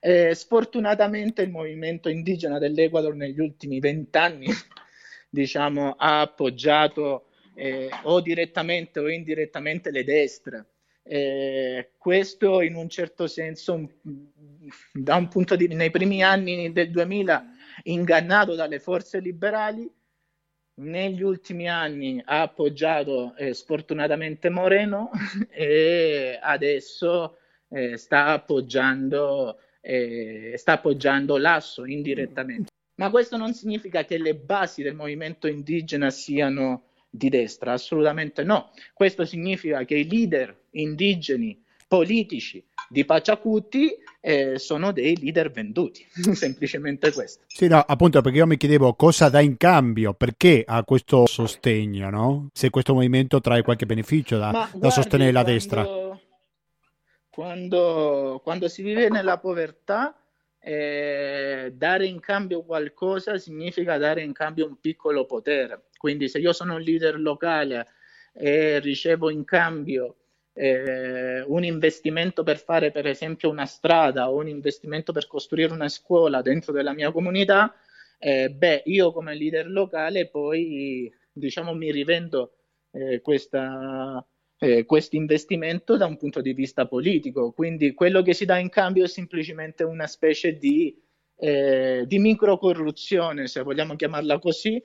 Eh, 0.00 0.34
sfortunatamente 0.34 1.42
il 1.42 1.50
movimento 1.50 2.08
indigena 2.08 2.58
dell'Ecuador 2.58 3.14
negli 3.14 3.40
ultimi 3.40 3.78
vent'anni 3.78 4.48
diciamo, 5.30 5.94
ha 5.96 6.20
appoggiato 6.20 7.26
eh, 7.54 7.88
o 8.02 8.20
direttamente 8.20 8.98
o 8.98 9.08
indirettamente 9.08 9.90
le 9.90 10.04
destre. 10.04 10.66
Eh, 11.02 11.92
questo 11.96 12.60
in 12.60 12.74
un 12.74 12.88
certo 12.88 13.26
senso, 13.26 13.90
da 14.92 15.16
un 15.16 15.28
punto 15.28 15.56
di 15.56 15.66
vista, 15.66 15.78
nei 15.78 15.90
primi 15.90 16.22
anni 16.22 16.72
del 16.72 16.90
2000, 16.90 17.44
ingannato 17.84 18.54
dalle 18.54 18.80
forze 18.80 19.20
liberali, 19.20 19.90
negli 20.80 21.22
ultimi 21.22 21.68
anni 21.68 22.22
ha 22.24 22.42
appoggiato 22.42 23.34
eh, 23.36 23.54
sfortunatamente 23.54 24.48
Moreno 24.48 25.10
e 25.50 26.38
adesso 26.40 27.38
eh, 27.68 27.96
sta, 27.96 28.26
appoggiando, 28.26 29.58
eh, 29.80 30.54
sta 30.56 30.72
appoggiando 30.72 31.36
Lasso 31.36 31.84
indirettamente. 31.84 32.70
Ma 32.96 33.10
questo 33.10 33.36
non 33.36 33.54
significa 33.54 34.04
che 34.04 34.18
le 34.18 34.34
basi 34.34 34.82
del 34.82 34.94
movimento 34.94 35.46
indigena 35.46 36.10
siano 36.10 36.84
di 37.08 37.28
destra, 37.28 37.72
assolutamente 37.72 38.44
no. 38.44 38.72
Questo 38.92 39.24
significa 39.24 39.84
che 39.84 39.96
i 39.96 40.08
leader 40.08 40.54
indigeni 40.72 41.62
politici 41.88 42.64
di 42.90 43.04
Paciacuti 43.04 43.96
eh, 44.20 44.58
sono 44.58 44.90
dei 44.90 45.16
leader 45.16 45.52
venduti, 45.52 46.04
semplicemente 46.34 47.12
questo. 47.12 47.44
Sì, 47.46 47.68
no, 47.68 47.78
appunto 47.78 48.20
perché 48.20 48.38
io 48.38 48.46
mi 48.48 48.56
chiedevo 48.56 48.94
cosa 48.94 49.28
dà 49.28 49.40
in 49.40 49.56
cambio, 49.56 50.12
perché 50.12 50.64
ha 50.66 50.82
questo 50.82 51.24
sostegno, 51.26 52.10
no? 52.10 52.48
Se 52.52 52.68
questo 52.70 52.92
movimento 52.92 53.40
trae 53.40 53.62
qualche 53.62 53.86
beneficio 53.86 54.38
da, 54.38 54.50
da 54.50 54.68
guardi, 54.72 54.90
sostenere 54.90 55.30
la 55.30 55.42
quando, 55.42 55.52
destra. 55.52 55.86
Quando, 57.30 58.40
quando, 58.42 58.66
si 58.66 58.82
vive 58.82 59.08
nella 59.08 59.38
povertà, 59.38 60.20
eh, 60.58 61.72
dare 61.72 62.06
in 62.06 62.18
cambio 62.18 62.64
qualcosa 62.64 63.38
significa 63.38 63.98
dare 63.98 64.22
in 64.22 64.32
cambio 64.32 64.66
un 64.66 64.80
piccolo 64.80 65.26
potere. 65.26 65.84
Quindi 65.96 66.28
se 66.28 66.40
io 66.40 66.52
sono 66.52 66.74
un 66.74 66.80
leader 66.80 67.20
locale 67.20 67.86
e 68.32 68.80
ricevo 68.80 69.30
in 69.30 69.44
cambio 69.44 70.16
eh, 70.52 71.42
un 71.42 71.64
investimento 71.64 72.42
per 72.42 72.58
fare 72.58 72.90
per 72.90 73.06
esempio 73.06 73.50
una 73.50 73.66
strada 73.66 74.30
o 74.30 74.36
un 74.36 74.48
investimento 74.48 75.12
per 75.12 75.26
costruire 75.26 75.72
una 75.72 75.88
scuola 75.88 76.42
dentro 76.42 76.72
della 76.72 76.92
mia 76.92 77.12
comunità, 77.12 77.74
eh, 78.18 78.50
beh, 78.50 78.82
io 78.86 79.12
come 79.12 79.34
leader 79.34 79.68
locale 79.68 80.28
poi 80.28 81.10
diciamo 81.32 81.74
mi 81.74 81.90
rivendo 81.90 82.52
eh, 82.92 83.20
questa, 83.20 84.24
eh, 84.58 84.84
questo 84.84 85.16
investimento 85.16 85.96
da 85.96 86.06
un 86.06 86.16
punto 86.16 86.40
di 86.40 86.52
vista 86.52 86.86
politico. 86.86 87.52
Quindi 87.52 87.94
quello 87.94 88.22
che 88.22 88.34
si 88.34 88.44
dà 88.44 88.58
in 88.58 88.68
cambio 88.68 89.04
è 89.04 89.08
semplicemente 89.08 89.84
una 89.84 90.06
specie 90.06 90.56
di, 90.56 90.96
eh, 91.36 92.04
di 92.06 92.18
microcorruzione, 92.18 93.46
se 93.46 93.62
vogliamo 93.62 93.96
chiamarla 93.96 94.38
così, 94.38 94.82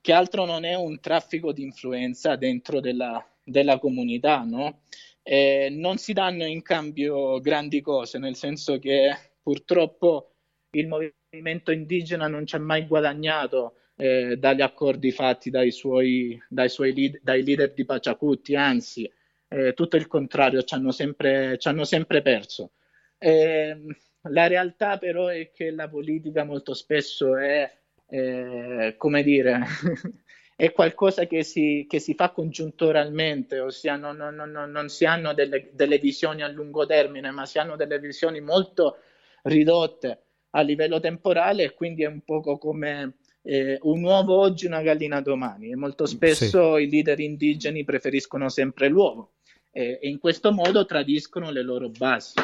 che 0.00 0.12
altro 0.12 0.44
non 0.44 0.64
è 0.64 0.74
un 0.74 1.00
traffico 1.00 1.52
di 1.52 1.62
influenza 1.62 2.36
dentro 2.36 2.80
della, 2.80 3.24
della 3.48 3.78
comunità, 3.78 4.42
no? 4.44 4.82
Eh, 5.22 5.68
non 5.70 5.98
si 5.98 6.12
danno 6.12 6.44
in 6.44 6.62
cambio 6.62 7.40
grandi 7.40 7.80
cose, 7.80 8.18
nel 8.18 8.36
senso 8.36 8.78
che 8.78 9.14
purtroppo 9.42 10.32
il 10.70 10.86
movimento 10.86 11.70
indigena 11.70 12.28
non 12.28 12.46
ci 12.46 12.56
ha 12.56 12.58
mai 12.60 12.86
guadagnato 12.86 13.74
eh, 13.96 14.36
dagli 14.36 14.60
accordi 14.62 15.10
fatti 15.10 15.50
dai 15.50 15.70
suoi, 15.70 16.40
dai 16.48 16.68
suoi 16.68 16.94
lead, 16.94 17.20
dai 17.22 17.42
leader 17.42 17.72
di 17.72 17.84
Paciacuti, 17.84 18.54
anzi, 18.54 19.10
eh, 19.48 19.74
tutto 19.74 19.96
il 19.96 20.06
contrario, 20.06 20.62
ci 20.62 20.74
hanno 20.74 20.92
sempre, 20.92 21.58
ci 21.58 21.68
hanno 21.68 21.84
sempre 21.84 22.22
perso. 22.22 22.72
Eh, 23.18 23.76
la 24.22 24.46
realtà 24.46 24.98
però 24.98 25.26
è 25.26 25.50
che 25.52 25.70
la 25.70 25.88
politica 25.88 26.44
molto 26.44 26.74
spesso 26.74 27.36
è, 27.36 27.70
eh, 28.08 28.94
come 28.96 29.22
dire, 29.22 29.60
è 30.60 30.72
qualcosa 30.72 31.28
che 31.28 31.44
si, 31.44 31.86
che 31.88 32.00
si 32.00 32.14
fa 32.14 32.30
congiunturalmente, 32.30 33.60
ossia 33.60 33.94
non, 33.94 34.16
non, 34.16 34.34
non, 34.50 34.72
non 34.72 34.88
si 34.88 35.04
hanno 35.04 35.32
delle, 35.32 35.68
delle, 35.70 35.98
visioni 35.98 36.42
a 36.42 36.48
lungo 36.48 36.84
termine, 36.84 37.30
ma 37.30 37.46
si 37.46 37.60
hanno 37.60 37.76
delle 37.76 38.00
visioni 38.00 38.40
molto 38.40 38.96
ridotte 39.42 40.22
a 40.50 40.60
livello 40.62 40.98
temporale 40.98 41.62
e 41.62 41.74
quindi 41.74 42.02
è 42.02 42.08
un 42.08 42.22
poco 42.24 42.58
come 42.58 43.18
eh, 43.42 43.78
un 43.82 44.02
uovo 44.02 44.36
oggi, 44.36 44.66
una 44.66 44.82
gallina 44.82 45.20
domani 45.20 45.70
e 45.70 45.76
molto 45.76 46.06
spesso 46.06 46.74
sì. 46.74 46.82
i 46.82 46.90
leader 46.90 47.20
indigeni 47.20 47.84
preferiscono 47.84 48.48
sempre 48.48 48.88
l'uovo 48.88 49.34
e, 49.70 50.00
e 50.02 50.08
in 50.08 50.18
questo 50.18 50.50
modo 50.50 50.84
tradiscono 50.86 51.52
le 51.52 51.62
loro 51.62 51.88
basi. 51.88 52.34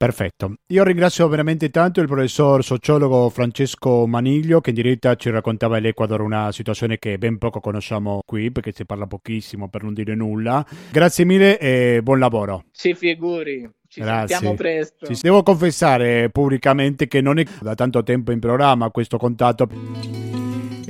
Perfetto. 0.00 0.54
Io 0.68 0.82
ringrazio 0.82 1.28
veramente 1.28 1.68
tanto 1.68 2.00
il 2.00 2.06
professor 2.06 2.64
sociologo 2.64 3.28
Francesco 3.28 4.06
Maniglio 4.06 4.62
che 4.62 4.70
in 4.70 4.76
diretta 4.76 5.14
ci 5.14 5.28
raccontava 5.28 5.76
l'Ecuador 5.76 6.22
una 6.22 6.50
situazione 6.52 6.98
che 6.98 7.18
ben 7.18 7.36
poco 7.36 7.60
conosciamo 7.60 8.22
qui 8.24 8.50
perché 8.50 8.72
si 8.72 8.86
parla 8.86 9.06
pochissimo 9.06 9.68
per 9.68 9.82
non 9.82 9.92
dire 9.92 10.14
nulla. 10.14 10.64
Grazie 10.90 11.26
mille 11.26 11.58
e 11.58 12.00
buon 12.02 12.18
lavoro. 12.18 12.64
Si 12.70 12.94
figuri. 12.94 13.70
Ci 13.88 14.00
Grazie. 14.00 14.36
sentiamo 14.36 14.54
presto. 14.54 15.04
Ci 15.04 15.20
devo 15.20 15.42
confessare 15.42 16.30
pubblicamente 16.30 17.06
che 17.06 17.20
non 17.20 17.38
è 17.38 17.44
da 17.60 17.74
tanto 17.74 18.02
tempo 18.02 18.32
in 18.32 18.38
programma 18.40 18.88
questo 18.88 19.18
contatto. 19.18 19.68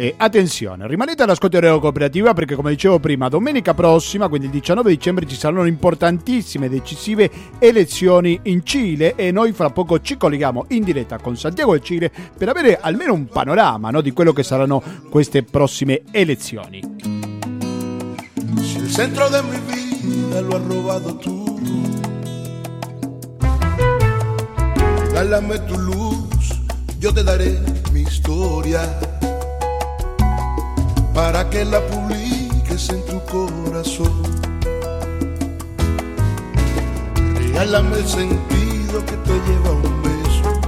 E 0.00 0.14
attenzione, 0.16 0.86
rimanete 0.86 1.24
all'ascolto 1.24 1.60
di 1.60 1.66
Cooperativa 1.78 2.32
perché 2.32 2.54
come 2.54 2.70
dicevo 2.70 2.98
prima, 2.98 3.28
domenica 3.28 3.74
prossima, 3.74 4.28
quindi 4.28 4.46
il 4.46 4.52
19 4.52 4.88
dicembre, 4.88 5.26
ci 5.26 5.36
saranno 5.36 5.66
importantissime 5.66 6.64
e 6.64 6.68
decisive 6.70 7.30
elezioni 7.58 8.40
in 8.44 8.64
Cile 8.64 9.14
e 9.14 9.30
noi 9.30 9.52
fra 9.52 9.68
poco 9.68 10.00
ci 10.00 10.16
colleghiamo 10.16 10.64
in 10.68 10.84
diretta 10.84 11.18
con 11.18 11.36
Santiago 11.36 11.72
del 11.72 11.82
Cile 11.82 12.10
per 12.34 12.48
avere 12.48 12.78
almeno 12.80 13.12
un 13.12 13.26
panorama 13.26 13.90
no, 13.90 14.00
di 14.00 14.12
quello 14.12 14.32
che 14.32 14.42
saranno 14.42 14.82
queste 15.10 15.42
prossime 15.42 16.00
elezioni. 16.12 16.80
Si 18.56 18.78
il 18.78 18.90
centro 18.90 19.28
de 19.28 19.42
mi 19.42 19.58
vida 19.66 20.40
lo 20.40 20.56
ha 20.56 20.60
robado 20.66 21.16
tú, 21.16 21.60
dálame 25.12 25.62
tu 25.66 25.76
luz, 25.76 26.58
yo 26.98 27.12
te 27.12 27.22
daré 27.22 27.60
mi 27.92 28.00
historia. 28.00 29.28
Para 31.14 31.48
que 31.50 31.64
la 31.64 31.80
publiques 31.86 32.88
en 32.90 33.04
tu 33.04 33.20
corazón. 33.24 34.22
Regálame 37.36 37.96
el 37.98 38.06
sentido 38.08 39.04
que 39.04 39.16
te 39.16 39.32
lleva 39.32 39.70
un 39.72 40.02
beso, 40.02 40.60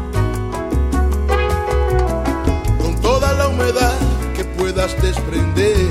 con 2.79 3.01
toda 3.01 3.33
la 3.35 3.49
humedad 3.49 3.99
que 4.37 4.45
puedas 4.45 5.01
desprender. 5.01 5.87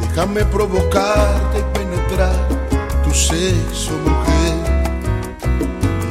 Déjame 0.00 0.44
provocarte 0.46 1.58
y 1.60 1.78
penetrar 1.78 2.48
tu 3.04 3.14
sexo, 3.14 3.92
mujer, 4.04 4.56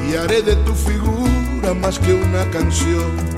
y 0.09 0.15
haré 0.15 0.41
de 0.41 0.55
tu 0.57 0.73
figura 0.73 1.73
más 1.73 1.99
que 1.99 2.13
una 2.13 2.49
canción 2.49 3.36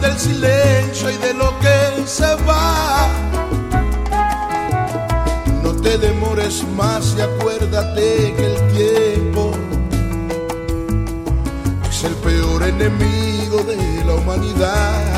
del 0.00 0.18
silencio 0.18 1.10
y 1.10 1.16
de 1.16 1.34
lo 1.34 1.58
que 1.60 2.06
se 2.06 2.34
va. 2.46 3.08
No 5.62 5.72
te 5.74 5.98
demores 5.98 6.64
más 6.76 7.14
y 7.16 7.20
acuérdate 7.20 8.34
que 8.36 8.46
el 8.46 8.56
tiempo 8.74 9.52
es 11.88 12.04
el 12.04 12.14
peor 12.16 12.62
enemigo 12.62 13.58
de 13.62 14.04
la 14.04 14.14
humanidad. 14.14 15.15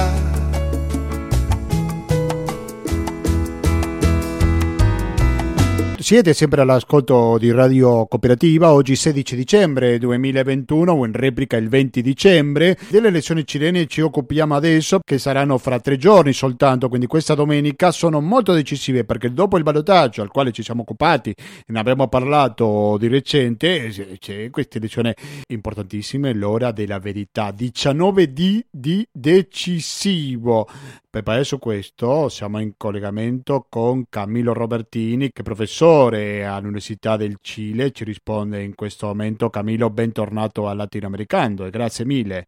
Siete 6.09 6.33
sempre 6.33 6.62
all'ascolto 6.62 7.37
di 7.37 7.51
Radio 7.51 8.07
Cooperativa, 8.07 8.73
oggi 8.73 8.97
16 8.97 9.37
dicembre 9.37 9.99
2021 9.99 10.90
o 10.90 11.05
in 11.05 11.12
replica 11.12 11.59
il 11.59 11.68
20 11.68 12.01
dicembre. 12.01 12.79
Delle 12.88 13.09
elezioni 13.09 13.47
cilene 13.47 13.85
ci 13.85 14.01
occupiamo 14.01 14.55
adesso 14.55 15.01
che 15.05 15.18
saranno 15.18 15.59
fra 15.59 15.79
tre 15.81 15.99
giorni 15.99 16.33
soltanto, 16.33 16.88
quindi 16.88 17.07
questa 17.07 17.35
domenica 17.35 17.90
sono 17.90 18.23
molto 18.23 18.55
decisive 18.55 19.05
perché 19.05 19.35
dopo 19.35 19.59
il 19.59 19.64
ballottaggio 19.64 20.23
al 20.23 20.31
quale 20.31 20.51
ci 20.51 20.62
siamo 20.62 20.81
occupati 20.81 21.35
ne 21.66 21.79
abbiamo 21.79 22.09
parlato 22.09 22.97
di 22.99 23.09
recente, 23.09 23.92
c'è 24.18 24.49
questa 24.49 24.79
elezione 24.79 25.14
importantissima, 25.49 26.33
l'ora 26.33 26.73
della 26.73 27.01
verità, 27.01 27.51
19 27.51 28.33
di, 28.33 28.64
di 28.71 29.07
decisivo. 29.12 30.66
Per 31.11 31.23
su 31.42 31.59
questo 31.59 32.29
siamo 32.29 32.61
in 32.61 32.75
collegamento 32.77 33.64
con 33.71 34.05
Camillo 34.11 34.53
Robertini, 34.53 35.31
che 35.33 35.40
è 35.40 35.42
professore 35.42 36.44
all'Università 36.44 37.16
del 37.16 37.38
Cile, 37.40 37.92
ci 37.92 38.05
risponde 38.05 38.62
in 38.62 38.75
questo 38.75 39.07
momento. 39.07 39.49
Camillo, 39.49 39.88
bentornato 39.88 40.68
al 40.68 40.77
Latinoamericano 40.77 41.64
e 41.64 41.71
grazie 41.71 42.05
mille. 42.05 42.47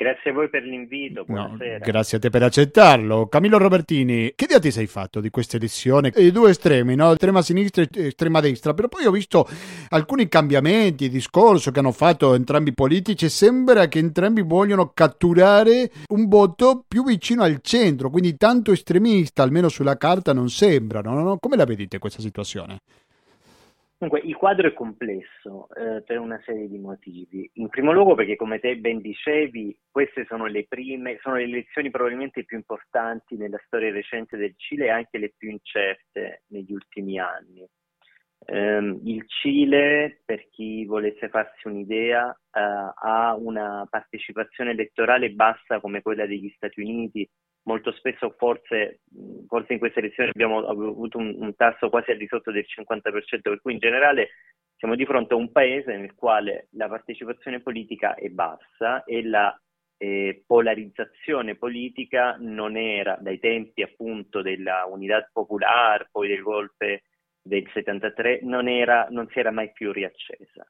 Grazie 0.00 0.30
a 0.30 0.32
voi 0.32 0.48
per 0.48 0.62
l'invito, 0.62 1.24
buonasera. 1.26 1.76
No, 1.76 1.84
grazie 1.84 2.16
a 2.16 2.20
te 2.20 2.30
per 2.30 2.42
accettarlo. 2.42 3.26
Camillo 3.26 3.58
Robertini, 3.58 4.32
che 4.34 4.44
idea 4.44 4.58
ti 4.58 4.70
sei 4.70 4.86
fatto 4.86 5.20
di 5.20 5.28
questa 5.28 5.58
edizione? 5.58 6.10
I 6.16 6.30
due 6.30 6.52
estremi, 6.52 6.94
no? 6.94 7.12
estrema 7.12 7.42
sinistra 7.42 7.82
e 7.82 8.06
estrema 8.06 8.40
destra, 8.40 8.72
però 8.72 8.88
poi 8.88 9.04
ho 9.04 9.10
visto 9.10 9.46
alcuni 9.90 10.26
cambiamenti 10.26 11.08
di 11.08 11.10
discorso 11.10 11.70
che 11.70 11.80
hanno 11.80 11.92
fatto 11.92 12.32
entrambi 12.32 12.70
i 12.70 12.72
politici 12.72 13.26
e 13.26 13.28
sembra 13.28 13.88
che 13.88 13.98
entrambi 13.98 14.40
vogliono 14.40 14.90
catturare 14.94 15.90
un 16.08 16.28
voto 16.28 16.82
più 16.88 17.04
vicino 17.04 17.42
al 17.42 17.58
centro, 17.60 18.08
quindi 18.08 18.38
tanto 18.38 18.72
estremista, 18.72 19.42
almeno 19.42 19.68
sulla 19.68 19.98
carta 19.98 20.32
non 20.32 20.48
sembrano. 20.48 21.12
No? 21.20 21.36
Come 21.38 21.56
la 21.56 21.66
vedete 21.66 21.98
questa 21.98 22.22
situazione? 22.22 22.80
Comunque, 24.00 24.26
il 24.26 24.34
quadro 24.34 24.66
è 24.66 24.72
complesso 24.72 25.68
eh, 25.74 26.00
per 26.00 26.18
una 26.20 26.40
serie 26.46 26.68
di 26.68 26.78
motivi. 26.78 27.50
In 27.56 27.68
primo 27.68 27.92
luogo 27.92 28.14
perché, 28.14 28.34
come 28.34 28.58
te 28.58 28.78
ben 28.78 29.02
dicevi, 29.02 29.78
queste 29.90 30.24
sono 30.24 30.46
le 30.46 30.64
prime, 30.66 31.18
sono 31.20 31.34
le 31.34 31.42
elezioni 31.42 31.90
probabilmente 31.90 32.44
più 32.44 32.56
importanti 32.56 33.36
nella 33.36 33.60
storia 33.66 33.92
recente 33.92 34.38
del 34.38 34.54
Cile 34.56 34.86
e 34.86 34.90
anche 34.90 35.18
le 35.18 35.34
più 35.36 35.50
incerte 35.50 36.44
negli 36.46 36.72
ultimi 36.72 37.18
anni. 37.18 37.68
Um, 38.46 39.00
il 39.04 39.24
Cile, 39.28 40.22
per 40.24 40.48
chi 40.48 40.84
volesse 40.86 41.28
farsi 41.28 41.68
un'idea, 41.68 42.26
uh, 42.28 42.92
ha 42.94 43.34
una 43.36 43.86
partecipazione 43.88 44.70
elettorale 44.70 45.30
bassa 45.30 45.78
come 45.78 46.00
quella 46.02 46.26
degli 46.26 46.50
Stati 46.56 46.80
Uniti, 46.80 47.28
molto 47.64 47.92
spesso 47.92 48.34
forse, 48.38 49.00
forse 49.46 49.72
in 49.74 49.78
queste 49.78 50.00
elezioni 50.00 50.30
abbiamo 50.30 50.66
avuto 50.66 51.18
un, 51.18 51.34
un, 51.38 51.54
tasso 51.54 51.90
quasi 51.90 52.10
al 52.10 52.16
di 52.16 52.26
sotto 52.26 52.50
del 52.50 52.64
50%, 52.66 53.40
per 53.40 53.60
cui 53.60 53.74
in 53.74 53.78
generale 53.78 54.30
siamo 54.76 54.94
di 54.94 55.04
fronte 55.04 55.34
a 55.34 55.36
un 55.36 55.52
paese 55.52 55.94
nel 55.96 56.14
quale 56.14 56.68
la 56.72 56.88
partecipazione 56.88 57.60
politica 57.60 58.14
è 58.14 58.28
bassa 58.28 59.04
e 59.04 59.22
la 59.22 59.54
eh, 59.98 60.42
polarizzazione 60.46 61.56
politica 61.56 62.36
non 62.40 62.78
era 62.78 63.18
dai 63.20 63.38
tempi 63.38 63.82
appunto 63.82 64.40
della 64.40 64.86
Unidad 64.86 65.28
Popular, 65.30 66.08
poi 66.10 66.28
del 66.28 66.40
golpe 66.40 67.02
del 67.42 67.68
73, 67.72 68.40
non, 68.42 68.68
era, 68.68 69.06
non 69.10 69.28
si 69.28 69.38
era 69.38 69.50
mai 69.50 69.72
più 69.72 69.92
riaccesa. 69.92 70.66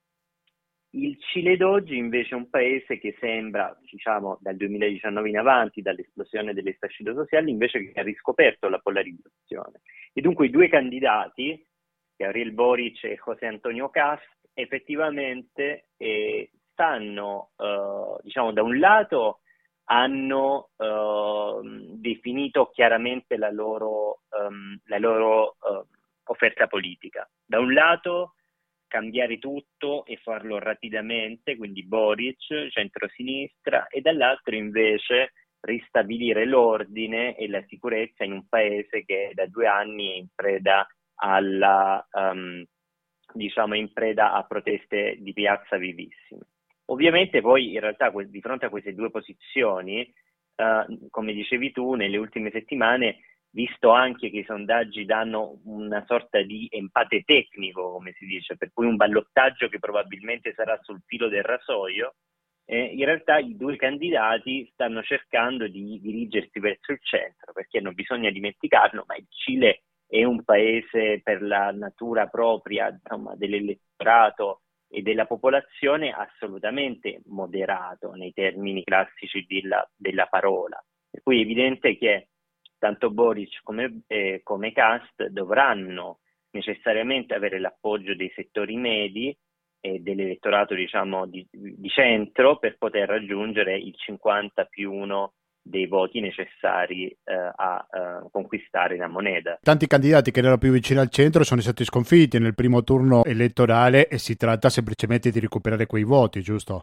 Il 0.93 1.17
Cile 1.21 1.57
d'oggi 1.57 1.97
invece 1.97 2.35
è 2.35 2.39
un 2.39 2.51
paese 2.51 2.99
che 2.99 3.17
sembra, 3.21 3.77
diciamo, 3.81 4.39
dal 4.41 4.57
2019 4.57 5.29
in 5.29 5.39
avanti, 5.39 5.83
dall'esplosione 5.83 6.53
delle 6.53 6.75
fascite 6.75 7.15
sociali, 7.15 7.51
invece 7.51 7.93
che 7.93 8.01
ha 8.01 8.03
riscoperto 8.03 8.69
la 8.69 8.79
polarizzazione. 8.79 9.83
E 10.13 10.21
dunque 10.21 10.47
i 10.47 10.51
due 10.51 10.69
candidati, 10.69 11.65
Gabriel 12.17 12.53
Boric 12.53 13.05
e 13.05 13.21
José 13.25 13.47
Antonio 13.47 13.89
Cast, 13.89 14.27
effettivamente 14.53 15.91
eh, 15.97 16.51
stanno, 16.73 17.51
eh, 17.57 18.23
diciamo, 18.23 18.53
da 18.53 18.63
un 18.63 18.79
lato 18.79 19.41
hanno 19.85 20.71
eh, 20.77 21.61
definito 21.95 22.71
chiaramente 22.71 23.37
la 23.37 23.51
loro, 23.51 24.23
um, 24.31 24.79
la 24.85 24.99
loro 24.99 25.57
uh, 25.61 25.85
offerta 26.25 26.67
politica. 26.67 27.29
Da 27.45 27.59
un 27.59 27.73
lato 27.73 28.35
cambiare 28.91 29.39
tutto 29.39 30.05
e 30.05 30.17
farlo 30.17 30.59
rapidamente, 30.59 31.57
quindi 31.57 31.85
Boric, 31.85 32.69
centro-sinistra, 32.71 33.87
e 33.87 34.01
dall'altro 34.01 34.57
invece 34.57 35.33
ristabilire 35.61 36.45
l'ordine 36.45 37.37
e 37.37 37.49
la 37.49 37.63
sicurezza 37.69 38.25
in 38.25 38.33
un 38.33 38.49
paese 38.49 39.05
che 39.05 39.31
da 39.35 39.47
due 39.47 39.67
anni 39.67 40.11
è 40.11 40.17
in 40.17 40.27
preda 40.35 40.87
alla, 41.17 42.05
um, 42.13 42.65
diciamo 43.33 43.75
in 43.75 43.93
preda 43.93 44.33
a 44.33 44.43
proteste 44.45 45.17
di 45.21 45.33
piazza 45.33 45.77
vivissime. 45.77 46.49
Ovviamente 46.87 47.41
poi 47.41 47.75
in 47.75 47.81
realtà 47.81 48.11
di 48.11 48.41
fronte 48.41 48.67
a 48.67 48.71
queste 48.71 48.95
due 48.95 49.11
posizioni, 49.11 50.13
uh, 50.57 51.09
come 51.11 51.33
dicevi 51.33 51.71
tu, 51.71 51.95
nelle 51.95 52.17
ultime 52.17 52.51
settimane 52.51 53.19
visto 53.53 53.91
anche 53.91 54.31
che 54.31 54.39
i 54.39 54.45
sondaggi 54.45 55.05
danno 55.05 55.61
una 55.65 56.05
sorta 56.07 56.41
di 56.43 56.69
empate 56.71 57.23
tecnico, 57.23 57.93
come 57.93 58.13
si 58.13 58.27
dice, 58.27 58.57
per 58.57 58.71
cui 58.73 58.87
un 58.87 58.97
ballottaggio 58.97 59.69
che 59.69 59.79
probabilmente 59.79 60.53
sarà 60.55 60.79
sul 60.83 61.03
filo 61.07 61.29
del 61.29 61.43
rasoio, 61.43 62.15
eh, 62.65 62.85
in 62.85 63.05
realtà 63.05 63.39
i 63.39 63.57
due 63.57 63.77
candidati 63.77 64.69
stanno 64.73 65.03
cercando 65.03 65.67
di 65.67 65.99
dirigersi 66.01 66.61
verso 66.61 66.93
il 66.93 67.01
centro, 67.03 67.53
perché 67.53 67.81
non 67.81 67.95
bisogna 67.95 68.31
dimenticarlo, 68.31 69.05
ma 69.07 69.17
il 69.17 69.27
Cile 69.29 69.83
è 70.07 70.23
un 70.25 70.45
paese 70.45 71.21
per 71.23 71.43
la 71.43 71.73
natura 71.73 72.27
propria 72.27 72.89
insomma, 72.89 73.35
dell'elettorato 73.35 74.63
e 74.89 75.03
della 75.03 75.27
popolazione 75.27 76.13
assolutamente 76.13 77.23
moderato 77.27 78.13
nei 78.13 78.33
termini 78.33 78.83
classici 78.83 79.45
della, 79.49 79.89
della 79.97 80.27
parola. 80.27 80.81
Per 81.11 81.23
cui 81.23 81.39
è 81.39 81.43
evidente 81.43 81.97
che 81.97 82.30
tanto 82.81 83.11
Boric 83.11 83.61
come, 83.63 84.01
eh, 84.09 84.41
come 84.43 84.73
Cast 84.73 85.27
dovranno 85.27 86.19
necessariamente 86.53 87.35
avere 87.35 87.61
l'appoggio 87.61 88.17
dei 88.17 88.33
settori 88.35 88.75
medi 88.77 89.37
e 89.81 90.01
dell'elettorato 90.01 90.75
diciamo, 90.75 91.27
di, 91.27 91.47
di, 91.51 91.89
centro 91.89 92.59
per 92.59 92.77
poter 92.77 93.09
raggiungere 93.09 93.79
il 93.79 93.95
50 93.95 94.65
più 94.65 94.93
1 94.93 95.33
dei 95.63 95.87
voti 95.87 96.21
necessari 96.21 97.07
eh, 97.07 97.53
a 97.55 97.87
eh, 97.91 98.29
conquistare 98.31 98.97
la 98.97 99.09
moneta. 99.09 99.59
Tanti 99.63 99.87
candidati 99.87 100.31
che 100.31 100.41
erano 100.41 100.59
più 100.59 100.73
vicini 100.73 101.01
al 101.01 101.11
centro 101.11 101.45
sono 101.45 101.61
stati 101.61 101.85
sconfitti 101.85 102.39
nel 102.39 102.55
primo 102.55 102.83
turno 102.83 103.25
elettorale 103.25 104.09
e 104.09 104.19
si 104.19 104.37
tratta 104.37 104.69
semplicemente 104.69 105.31
di 105.31 105.39
recuperare 105.39 105.87
quei 105.87 106.05
voti, 106.05 106.41
giusto? 106.41 106.83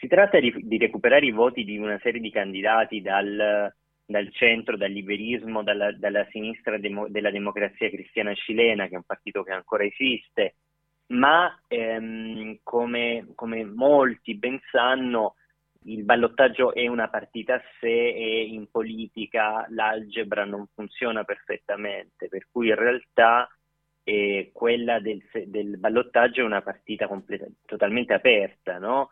Si 0.00 0.06
tratta 0.06 0.38
di, 0.38 0.52
di 0.62 0.78
recuperare 0.78 1.26
i 1.26 1.32
voti 1.32 1.64
di 1.64 1.78
una 1.78 1.98
serie 2.02 2.20
di 2.20 2.30
candidati 2.30 3.00
dal 3.00 3.72
dal 4.06 4.30
centro, 4.32 4.76
dal 4.76 4.90
liberismo, 4.90 5.62
dalla, 5.62 5.92
dalla 5.92 6.26
sinistra 6.30 6.78
demo, 6.78 7.08
della 7.08 7.30
democrazia 7.30 7.88
cristiana 7.90 8.34
cilena, 8.34 8.86
che 8.86 8.94
è 8.94 8.96
un 8.96 9.04
partito 9.04 9.42
che 9.42 9.52
ancora 9.52 9.84
esiste, 9.84 10.56
ma 11.08 11.60
ehm, 11.68 12.58
come, 12.62 13.28
come, 13.34 13.64
molti 13.64 14.36
ben 14.36 14.58
sanno, 14.70 15.36
il 15.84 16.04
ballottaggio 16.04 16.72
è 16.72 16.86
una 16.86 17.08
partita 17.08 17.54
a 17.54 17.62
sé 17.78 17.86
e 17.86 18.44
in 18.44 18.70
politica 18.70 19.66
l'algebra 19.70 20.44
non 20.44 20.66
funziona 20.74 21.24
perfettamente, 21.24 22.28
per 22.28 22.46
cui 22.50 22.68
in 22.68 22.74
realtà 22.74 23.48
eh, 24.02 24.50
quella 24.52 25.00
del, 25.00 25.22
del, 25.46 25.78
ballottaggio 25.78 26.40
è 26.40 26.44
una 26.44 26.62
partita 26.62 27.06
completa, 27.06 27.46
totalmente 27.66 28.14
aperta, 28.14 28.78
no? 28.78 29.10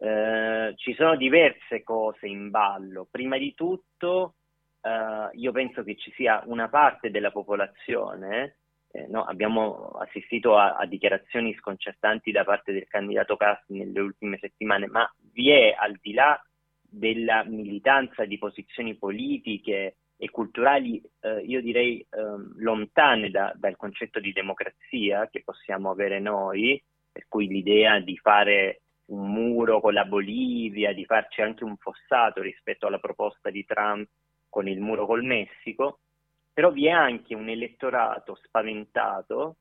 Eh, 0.00 0.74
ci 0.76 0.94
sono 0.94 1.16
diverse 1.16 1.82
cose 1.82 2.26
in 2.26 2.50
ballo. 2.50 3.06
Prima 3.10 3.36
di 3.36 3.54
tutto, 3.54 4.34
eh, 4.80 5.28
io 5.32 5.52
penso 5.52 5.82
che 5.82 5.96
ci 5.96 6.12
sia 6.12 6.42
una 6.46 6.68
parte 6.68 7.10
della 7.10 7.32
popolazione, 7.32 8.58
eh, 8.90 9.06
no, 9.08 9.24
abbiamo 9.24 9.90
assistito 10.00 10.56
a, 10.56 10.76
a, 10.76 10.86
dichiarazioni 10.86 11.54
sconcertanti 11.54 12.30
da 12.30 12.44
parte 12.44 12.72
del 12.72 12.86
candidato 12.86 13.36
Casti 13.36 13.76
nelle 13.76 14.00
ultime 14.00 14.38
settimane, 14.38 14.86
ma 14.86 15.10
vi 15.32 15.50
è 15.50 15.74
al 15.76 15.98
di 16.00 16.12
là 16.14 16.40
della 16.80 17.44
militanza 17.44 18.24
di 18.24 18.38
posizioni 18.38 18.96
politiche 18.96 19.96
e 20.16 20.30
culturali, 20.30 21.02
eh, 21.20 21.40
io 21.44 21.60
direi 21.60 22.04
ehm, 22.10 22.54
lontane 22.58 23.30
da, 23.30 23.52
dal 23.54 23.76
concetto 23.76 24.20
di 24.20 24.32
democrazia 24.32 25.28
che 25.28 25.42
possiamo 25.44 25.90
avere 25.90 26.18
noi, 26.18 26.82
per 27.12 27.26
cui 27.28 27.46
l'idea 27.46 28.00
di 28.00 28.16
fare 28.16 28.80
un 29.08 29.30
muro 29.30 29.80
con 29.80 29.92
la 29.92 30.04
Bolivia, 30.04 30.92
di 30.92 31.04
farci 31.04 31.42
anche 31.42 31.64
un 31.64 31.76
fossato 31.76 32.42
rispetto 32.42 32.86
alla 32.86 32.98
proposta 32.98 33.50
di 33.50 33.64
Trump 33.64 34.08
con 34.48 34.68
il 34.68 34.80
muro 34.80 35.06
col 35.06 35.24
Messico, 35.24 36.00
però 36.52 36.70
vi 36.70 36.86
è 36.86 36.90
anche 36.90 37.34
un 37.34 37.48
elettorato 37.48 38.34
spaventato 38.42 39.56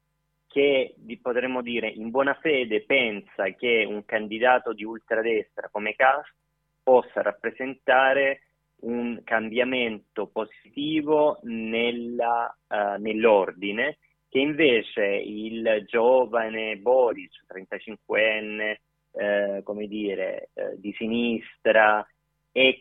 che 0.48 0.96
potremmo 1.22 1.62
dire 1.62 1.88
in 1.88 2.10
buona 2.10 2.34
fede 2.36 2.84
pensa 2.84 3.50
che 3.52 3.86
un 3.88 4.06
candidato 4.06 4.74
di 4.74 4.84
ultradestra 4.84 5.70
come 5.70 5.94
Cast 5.94 6.34
possa 6.82 7.22
rappresentare 7.22 8.44
un 8.80 9.22
cambiamento 9.24 10.28
positivo 10.28 11.40
nella, 11.44 12.56
uh, 12.68 13.00
nell'ordine 13.00 13.98
che 14.30 14.40
invece 14.40 15.04
il 15.04 15.84
giovane 15.86 16.78
Boris, 16.78 17.32
35enne, 17.48 18.78
eh, 19.18 19.62
come 19.64 19.88
dire, 19.88 20.50
eh, 20.54 20.76
di 20.78 20.94
sinistra, 20.98 22.06
ex 22.52 22.80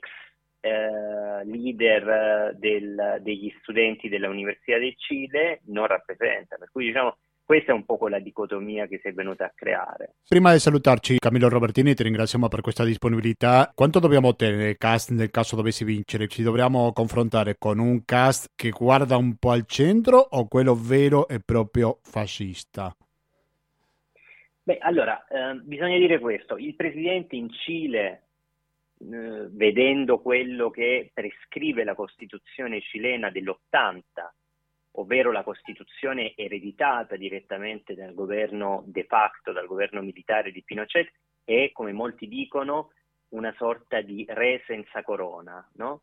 eh, 0.60 1.44
leader 1.44 2.54
del, 2.56 3.18
degli 3.22 3.52
studenti 3.60 4.08
dell'Università 4.08 4.78
del 4.78 4.94
Cile, 4.96 5.60
non 5.66 5.86
rappresenta. 5.86 6.56
Per 6.56 6.70
cui 6.70 6.86
diciamo 6.86 7.16
questa 7.46 7.70
è 7.70 7.74
un 7.76 7.84
po' 7.84 8.08
la 8.08 8.18
dicotomia 8.18 8.88
che 8.88 8.98
si 9.00 9.06
è 9.06 9.12
venuta 9.12 9.44
a 9.44 9.52
creare. 9.54 10.16
Prima 10.28 10.52
di 10.52 10.58
salutarci, 10.58 11.18
Camillo 11.18 11.48
Robertini, 11.48 11.94
ti 11.94 12.02
ringraziamo 12.02 12.48
per 12.48 12.60
questa 12.60 12.82
disponibilità. 12.82 13.70
Quanto 13.72 14.00
dobbiamo 14.00 14.26
ottenere 14.26 14.76
cast 14.76 15.10
nel 15.12 15.30
caso 15.30 15.54
dovessi 15.54 15.84
vincere? 15.84 16.26
Ci 16.26 16.42
dovremmo 16.42 16.92
confrontare 16.92 17.54
con 17.56 17.78
un 17.78 18.04
cast 18.04 18.50
che 18.56 18.70
guarda 18.70 19.16
un 19.16 19.36
po' 19.36 19.52
al 19.52 19.64
centro 19.64 20.18
o 20.18 20.48
quello 20.48 20.74
vero 20.74 21.28
e 21.28 21.38
proprio 21.38 22.00
fascista? 22.02 22.92
Beh, 24.66 24.78
allora, 24.78 25.24
eh, 25.28 25.60
bisogna 25.62 25.96
dire 25.96 26.18
questo. 26.18 26.56
Il 26.56 26.74
presidente 26.74 27.36
in 27.36 27.48
Cile, 27.50 28.22
eh, 28.98 29.46
vedendo 29.52 30.18
quello 30.18 30.70
che 30.70 31.12
prescrive 31.14 31.84
la 31.84 31.94
Costituzione 31.94 32.80
cilena 32.80 33.30
dell'80, 33.30 34.00
ovvero 34.94 35.30
la 35.30 35.44
Costituzione 35.44 36.32
ereditata 36.34 37.14
direttamente 37.14 37.94
dal 37.94 38.12
governo 38.12 38.82
de 38.88 39.04
facto, 39.04 39.52
dal 39.52 39.68
governo 39.68 40.02
militare 40.02 40.50
di 40.50 40.64
Pinochet, 40.64 41.12
è, 41.44 41.70
come 41.72 41.92
molti 41.92 42.26
dicono, 42.26 42.90
una 43.34 43.54
sorta 43.56 44.00
di 44.00 44.26
re 44.28 44.64
senza 44.66 45.04
corona. 45.04 45.64
No? 45.74 46.02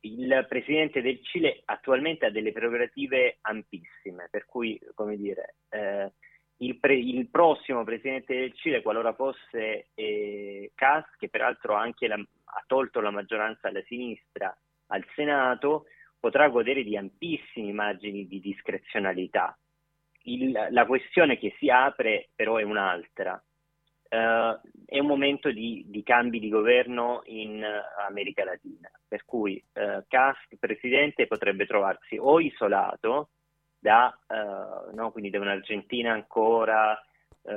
Il 0.00 0.44
presidente 0.46 1.00
del 1.00 1.24
Cile 1.24 1.62
attualmente 1.64 2.26
ha 2.26 2.30
delle 2.30 2.52
prerogative 2.52 3.38
ampissime, 3.40 4.28
per 4.30 4.44
cui, 4.44 4.78
come 4.94 5.16
dire, 5.16 5.54
eh, 5.70 6.12
il, 6.58 6.78
pre- 6.78 6.94
il, 6.98 7.28
prossimo 7.28 7.84
presidente 7.84 8.34
del 8.34 8.54
Cile, 8.54 8.82
qualora 8.82 9.12
fosse 9.12 9.88
eh, 9.94 10.70
Cas, 10.74 11.04
che 11.18 11.28
peraltro 11.28 11.74
anche 11.74 12.06
la- 12.06 12.14
ha 12.16 12.64
tolto 12.66 13.00
la 13.00 13.10
maggioranza 13.10 13.68
alla 13.68 13.82
sinistra 13.86 14.56
al 14.88 15.04
Senato, 15.14 15.86
potrà 16.20 16.48
godere 16.48 16.84
di 16.84 16.96
ampissimi 16.96 17.72
margini 17.72 18.26
di 18.26 18.40
discrezionalità. 18.40 19.56
Il, 20.22 20.68
la 20.70 20.86
questione 20.86 21.36
che 21.36 21.54
si 21.58 21.68
apre 21.68 22.28
però 22.34 22.56
è 22.56 22.62
un'altra. 22.62 23.42
Uh, 24.08 24.60
è 24.86 25.00
un 25.00 25.06
momento 25.06 25.50
di, 25.50 25.84
di, 25.88 26.04
cambi 26.04 26.38
di 26.38 26.48
governo 26.48 27.22
in 27.24 27.66
America 28.06 28.44
Latina, 28.44 28.88
per 29.08 29.24
cui 29.24 29.62
uh, 29.72 30.04
Cast, 30.06 30.54
presidente, 30.60 31.26
potrebbe 31.26 31.66
trovarsi 31.66 32.16
o 32.16 32.38
isolato 32.38 33.30
da, 33.84 34.18
uh, 34.28 34.94
no, 34.94 35.10
quindi 35.12 35.28
da 35.28 35.40
un'Argentina 35.40 36.12
ancora 36.12 36.98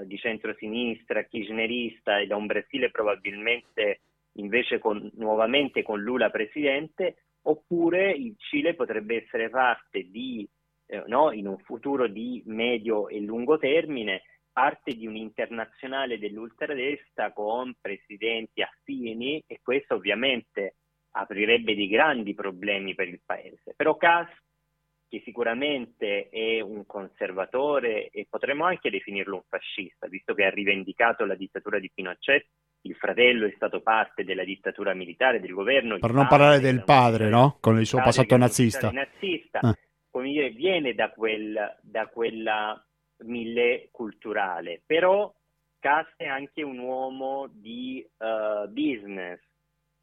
di 0.04 0.18
centrosinistra, 0.18 1.24
kirchnerista 1.24 2.20
e 2.20 2.28
da 2.28 2.36
un 2.36 2.46
Brasile 2.46 2.92
probabilmente 2.92 4.02
invece 4.34 4.80
con, 4.80 5.10
nuovamente 5.16 5.82
con 5.82 6.02
Lula 6.02 6.30
presidente, 6.30 7.16
oppure 7.44 8.12
il 8.12 8.36
Cile 8.38 8.76
potrebbe 8.76 9.24
essere 9.24 9.50
parte 9.50 10.10
di, 10.10 10.46
eh, 10.88 11.04
no, 11.08 11.32
in 11.32 11.48
un 11.48 11.58
futuro 11.60 12.08
di 12.08 12.44
medio 12.48 13.08
e 13.08 13.22
lungo 13.22 13.58
termine, 13.58 14.24
parte 14.52 14.94
di 14.94 15.08
un'internazionale 15.08 16.20
dell'ultradestra 16.20 17.32
con 17.32 17.74
presidenti 17.80 18.62
affini 18.62 19.42
e 19.48 19.62
questo 19.64 19.96
ovviamente 19.96 20.76
aprirebbe 21.12 21.76
dei 21.76 21.88
grandi 21.88 22.34
problemi 22.34 22.94
per 22.94 23.08
il 23.08 23.22
paese. 23.26 23.74
Però 23.74 23.96
Cas, 23.96 24.28
che 25.10 25.22
sicuramente 25.24 26.30
è 26.30 26.60
un 26.60 26.86
conservatore 26.86 28.10
e 28.10 28.28
potremmo 28.30 28.66
anche 28.66 28.90
definirlo 28.90 29.36
un 29.36 29.44
fascista, 29.48 30.08
visto 30.08 30.34
che 30.34 30.46
ha 30.46 30.50
rivendicato 30.50 31.26
la 31.26 31.36
dittatura 31.36 31.80
di 31.80 31.90
Pinochet, 31.94 32.46
il 32.82 32.96
fratello 32.96 33.46
è 33.46 33.54
stato 33.56 33.82
parte 33.82 34.24
della 34.24 34.44
dittatura 34.44 34.94
militare 34.94 35.40
del 35.40 35.54
governo. 35.54 35.98
Per 35.98 36.14
non 36.14 36.28
parlare 36.28 36.60
del 36.60 36.84
padre, 36.84 37.30
no? 37.30 37.58
Con 37.60 37.80
il 37.80 37.86
suo 37.86 38.02
passato 38.02 38.38
nazista. 38.38 38.92
nazista 38.92 39.60
eh. 39.62 39.78
come 40.10 40.30
dire, 40.30 40.50
viene 40.52 40.94
da, 40.94 41.10
quel, 41.12 41.78
da 41.82 42.08
quella 42.08 42.82
mille 43.20 43.90
culturale, 43.92 44.82
però 44.86 45.34
Cast 45.80 46.14
è 46.18 46.26
anche 46.26 46.64
un 46.64 46.80
uomo 46.80 47.48
di 47.52 48.06
uh, 48.18 48.68
business, 48.70 49.40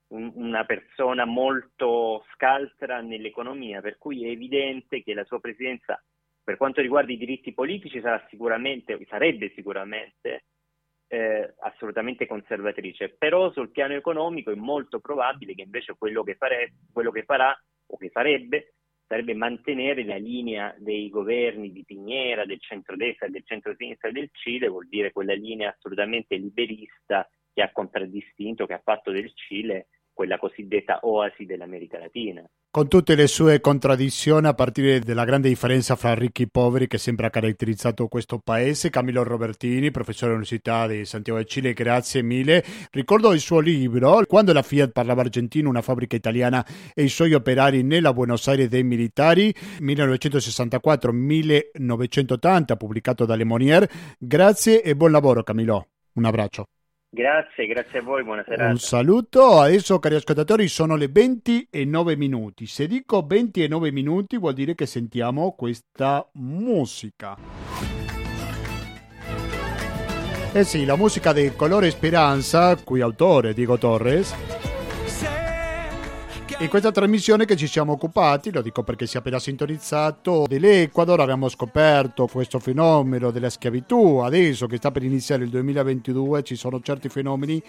una 0.08 0.64
persona 0.64 1.24
molto 1.24 2.24
scaltra 2.34 3.00
nell'economia, 3.00 3.80
per 3.80 3.98
cui 3.98 4.24
è 4.24 4.28
evidente 4.28 5.02
che 5.02 5.14
la 5.14 5.24
sua 5.24 5.40
presidenza 5.40 6.02
per 6.44 6.58
quanto 6.58 6.82
riguarda 6.82 7.10
i 7.10 7.16
diritti 7.16 7.54
politici 7.54 8.00
sarà 8.00 8.24
sicuramente, 8.28 8.98
sarebbe 9.08 9.50
sicuramente 9.54 10.44
eh, 11.08 11.54
assolutamente 11.60 12.26
conservatrice, 12.26 13.08
però 13.16 13.50
sul 13.50 13.70
piano 13.70 13.94
economico 13.94 14.50
è 14.50 14.54
molto 14.54 15.00
probabile 15.00 15.54
che 15.54 15.62
invece 15.62 15.94
quello 15.96 16.22
che, 16.22 16.34
fare, 16.34 16.74
quello 16.92 17.10
che 17.10 17.24
farà 17.24 17.56
o 17.86 17.96
che 17.96 18.10
farebbe 18.10 18.74
sarebbe 19.06 19.34
mantenere 19.34 20.04
la 20.04 20.16
linea 20.16 20.74
dei 20.78 21.08
governi 21.10 21.70
di 21.70 21.84
Piñera, 21.86 22.46
del 22.46 22.60
centrodestra 22.60 23.26
e 23.26 23.30
del 23.30 23.44
centrosinistra 23.44 24.10
del 24.10 24.30
Cile, 24.32 24.68
vuol 24.68 24.88
dire 24.88 25.12
quella 25.12 25.34
linea 25.34 25.70
assolutamente 25.70 26.36
liberista 26.36 27.28
che 27.52 27.62
ha 27.62 27.70
contraddistinto, 27.70 28.66
che 28.66 28.72
ha 28.72 28.82
fatto 28.82 29.10
del 29.10 29.32
Cile 29.34 29.88
quella 30.14 30.38
cosiddetta 30.38 31.00
oasi 31.02 31.44
dell'America 31.44 31.98
Latina. 31.98 32.42
Con 32.70 32.88
tutte 32.88 33.14
le 33.14 33.26
sue 33.28 33.60
contraddizioni, 33.60 34.46
a 34.46 34.54
partire 34.54 34.98
dalla 34.98 35.24
grande 35.24 35.48
differenza 35.48 35.94
fra 35.94 36.14
ricchi 36.14 36.42
e 36.42 36.48
poveri 36.50 36.88
che 36.88 36.98
sempre 36.98 37.26
ha 37.26 37.30
caratterizzato 37.30 38.08
questo 38.08 38.40
paese, 38.42 38.90
Camillo 38.90 39.22
Robertini, 39.22 39.92
professore 39.92 40.32
all'Università 40.32 40.88
di 40.88 41.04
Santiago 41.04 41.38
del 41.38 41.48
Cile, 41.48 41.72
grazie 41.72 42.22
mille. 42.22 42.64
Ricordo 42.90 43.32
il 43.32 43.38
suo 43.40 43.60
libro, 43.60 44.24
Quando 44.26 44.52
la 44.52 44.62
Fiat 44.62 44.90
parlava 44.90 45.20
argentino, 45.20 45.68
una 45.68 45.82
fabbrica 45.82 46.16
italiana 46.16 46.66
e 46.94 47.04
i 47.04 47.08
suoi 47.08 47.34
operai 47.34 47.84
nella 47.84 48.12
Buenos 48.12 48.48
Aires 48.48 48.66
dei 48.68 48.82
militari, 48.82 49.54
1964-1980, 49.80 52.76
pubblicato 52.76 53.24
da 53.24 53.36
Le 53.36 53.44
Monier. 53.44 53.88
Grazie 54.18 54.82
e 54.82 54.96
buon 54.96 55.12
lavoro 55.12 55.44
Camillo. 55.44 55.86
Un 56.14 56.24
abbraccio. 56.24 56.66
Grazie, 57.14 57.66
grazie 57.66 58.00
a 58.00 58.02
voi, 58.02 58.24
buona 58.24 58.42
serata. 58.44 58.68
Un 58.68 58.78
saluto, 58.78 59.60
adesso 59.60 60.00
cari 60.00 60.16
ascoltatori 60.16 60.66
sono 60.66 60.96
le 60.96 61.06
20 61.06 61.68
e 61.70 61.84
9 61.84 62.16
minuti. 62.16 62.66
Se 62.66 62.88
dico 62.88 63.24
20 63.24 63.62
e 63.62 63.68
9 63.68 63.92
minuti 63.92 64.36
vuol 64.36 64.52
dire 64.52 64.74
che 64.74 64.84
sentiamo 64.84 65.52
questa 65.52 66.28
musica. 66.32 67.36
Eh 70.52 70.64
sì, 70.64 70.84
la 70.84 70.96
musica 70.96 71.32
del 71.32 71.54
Colore 71.54 71.90
Speranza, 71.90 72.76
cui 72.82 73.00
autore 73.00 73.54
Diego 73.54 73.78
Torres 73.78 74.73
in 76.60 76.68
questa 76.68 76.92
trasmissione 76.92 77.44
che 77.44 77.56
ci 77.56 77.66
siamo 77.66 77.92
occupati, 77.92 78.52
lo 78.52 78.62
dico 78.62 78.82
perché 78.82 79.06
si 79.06 79.16
è 79.16 79.18
appena 79.18 79.38
sintonizzato, 79.38 80.44
dell'Ecuador 80.48 81.20
abbiamo 81.20 81.48
scoperto 81.48 82.26
questo 82.26 82.58
fenomeno 82.58 83.30
della 83.30 83.50
schiavitù, 83.50 84.18
adesso 84.18 84.66
che 84.66 84.76
sta 84.76 84.90
per 84.90 85.02
iniziare 85.02 85.44
il 85.44 85.50
2022 85.50 86.42
ci 86.42 86.56
sono 86.56 86.80
certi 86.80 87.08
fenomeni 87.08 87.62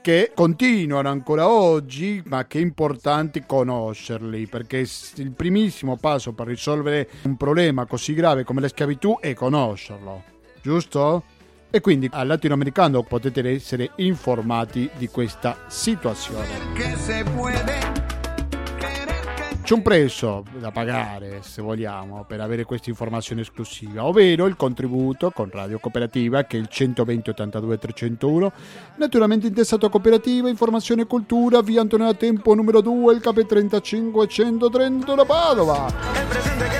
che 0.00 0.32
continuano 0.34 1.08
ancora 1.08 1.48
oggi, 1.48 2.22
ma 2.26 2.46
che 2.46 2.58
è 2.58 2.62
importante 2.62 3.44
conoscerli, 3.46 4.46
perché 4.46 4.84
il 5.16 5.30
primissimo 5.30 5.96
passo 5.96 6.32
per 6.32 6.46
risolvere 6.48 7.08
un 7.22 7.36
problema 7.36 7.86
così 7.86 8.12
grave 8.12 8.44
come 8.44 8.60
la 8.60 8.68
schiavitù 8.68 9.18
è 9.20 9.32
conoscerlo, 9.32 10.22
giusto? 10.60 11.22
E 11.70 11.80
quindi 11.80 12.08
al 12.12 12.26
latinoamericano 12.26 13.02
potete 13.02 13.48
essere 13.48 13.92
informati 13.96 14.90
di 14.96 15.08
questa 15.08 15.56
situazione. 15.68 16.46
C'è 19.64 19.72
un 19.72 19.80
prezzo 19.80 20.44
da 20.58 20.70
pagare, 20.70 21.38
se 21.40 21.62
vogliamo, 21.62 22.24
per 22.28 22.38
avere 22.42 22.64
questa 22.64 22.90
informazione 22.90 23.40
esclusiva, 23.40 24.04
ovvero 24.04 24.44
il 24.44 24.56
contributo 24.56 25.30
con 25.30 25.48
Radio 25.50 25.78
Cooperativa, 25.78 26.44
che 26.44 26.58
è 26.58 26.60
il 26.60 26.68
120 26.68 27.30
82 27.30 27.78
301, 27.78 28.52
naturalmente 28.96 29.46
intestato 29.46 29.86
a 29.86 29.90
Cooperativa, 29.90 30.50
Informazione 30.50 31.02
e 31.02 31.06
Cultura, 31.06 31.62
via 31.62 31.80
Antonio 31.80 32.14
Tempo 32.14 32.52
numero 32.52 32.82
2, 32.82 33.14
il 33.14 33.20
KP 33.22 34.26
130 34.26 35.14
da 35.14 35.24
Padova. 35.24 36.73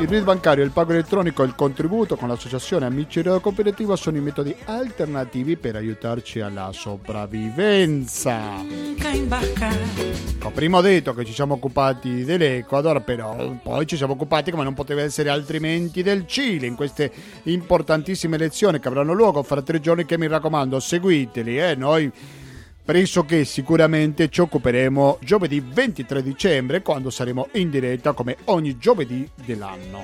Il 0.00 0.08
RID 0.08 0.24
bancario, 0.24 0.64
il 0.64 0.72
pago 0.72 0.90
elettronico 0.90 1.42
e 1.42 1.46
il 1.46 1.54
contributo 1.54 2.16
con 2.16 2.28
l'associazione 2.28 2.84
Amici 2.84 3.22
della 3.22 3.38
Cooperativa 3.38 3.94
sono 3.94 4.16
i 4.16 4.20
metodi 4.20 4.54
alternativi 4.64 5.56
per 5.56 5.76
aiutarci 5.76 6.40
alla 6.40 6.70
sopravvivenza. 6.72 8.40
Prima 10.52 10.78
ho 10.78 10.80
detto 10.80 11.14
che 11.14 11.24
ci 11.24 11.32
siamo 11.32 11.54
occupati 11.54 12.24
dell'Ecuador, 12.24 13.02
però 13.02 13.54
poi 13.62 13.86
ci 13.86 13.96
siamo 13.96 14.14
occupati, 14.14 14.50
come 14.50 14.64
non 14.64 14.74
poteva 14.74 15.00
essere 15.00 15.30
altrimenti, 15.30 16.02
del 16.02 16.26
Cile 16.26 16.66
in 16.66 16.74
queste 16.74 17.12
importantissime 17.44 18.34
elezioni 18.34 18.80
che 18.80 18.88
avranno 18.88 19.12
luogo 19.12 19.44
fra 19.44 19.62
tre 19.62 19.80
giorni 19.80 20.04
che 20.04 20.18
mi 20.18 20.26
raccomando 20.26 20.80
seguiteli, 20.80 21.60
eh, 21.60 21.74
noi 21.76 22.12
pressoché 22.84 23.44
sicuramente 23.44 24.28
ci 24.28 24.42
occuperemo 24.42 25.18
giovedì 25.22 25.60
23 25.60 26.22
dicembre 26.22 26.82
quando 26.82 27.10
saremo 27.10 27.48
in 27.52 27.70
diretta 27.70 28.12
come 28.12 28.36
ogni 28.44 28.76
giovedì 28.76 29.28
dell'anno. 29.44 30.02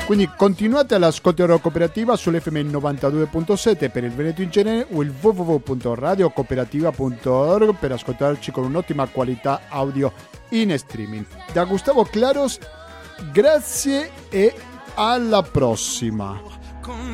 Quindi 0.09 0.27
continuate 0.35 0.95
all'ascolto 0.95 1.43
Ero 1.43 1.59
Cooperativa 1.59 2.15
sull'FM 2.15 2.71
92.7 2.71 3.91
per 3.91 4.03
il 4.03 4.09
Veneto 4.09 4.41
in 4.41 4.49
genere 4.49 4.87
o 4.89 5.03
il 5.03 5.13
www.radiocooperativa.org 5.21 7.75
per 7.75 7.91
ascoltarci 7.91 8.49
con 8.49 8.63
un'ottima 8.63 9.05
qualità 9.05 9.61
audio 9.69 10.11
in 10.49 10.75
streaming. 10.79 11.27
Da 11.53 11.63
Gustavo 11.65 12.05
Claros, 12.05 12.57
grazie 13.31 14.09
e 14.29 14.51
alla 14.95 15.43
prossima. 15.43 16.41
Con. 16.81 17.09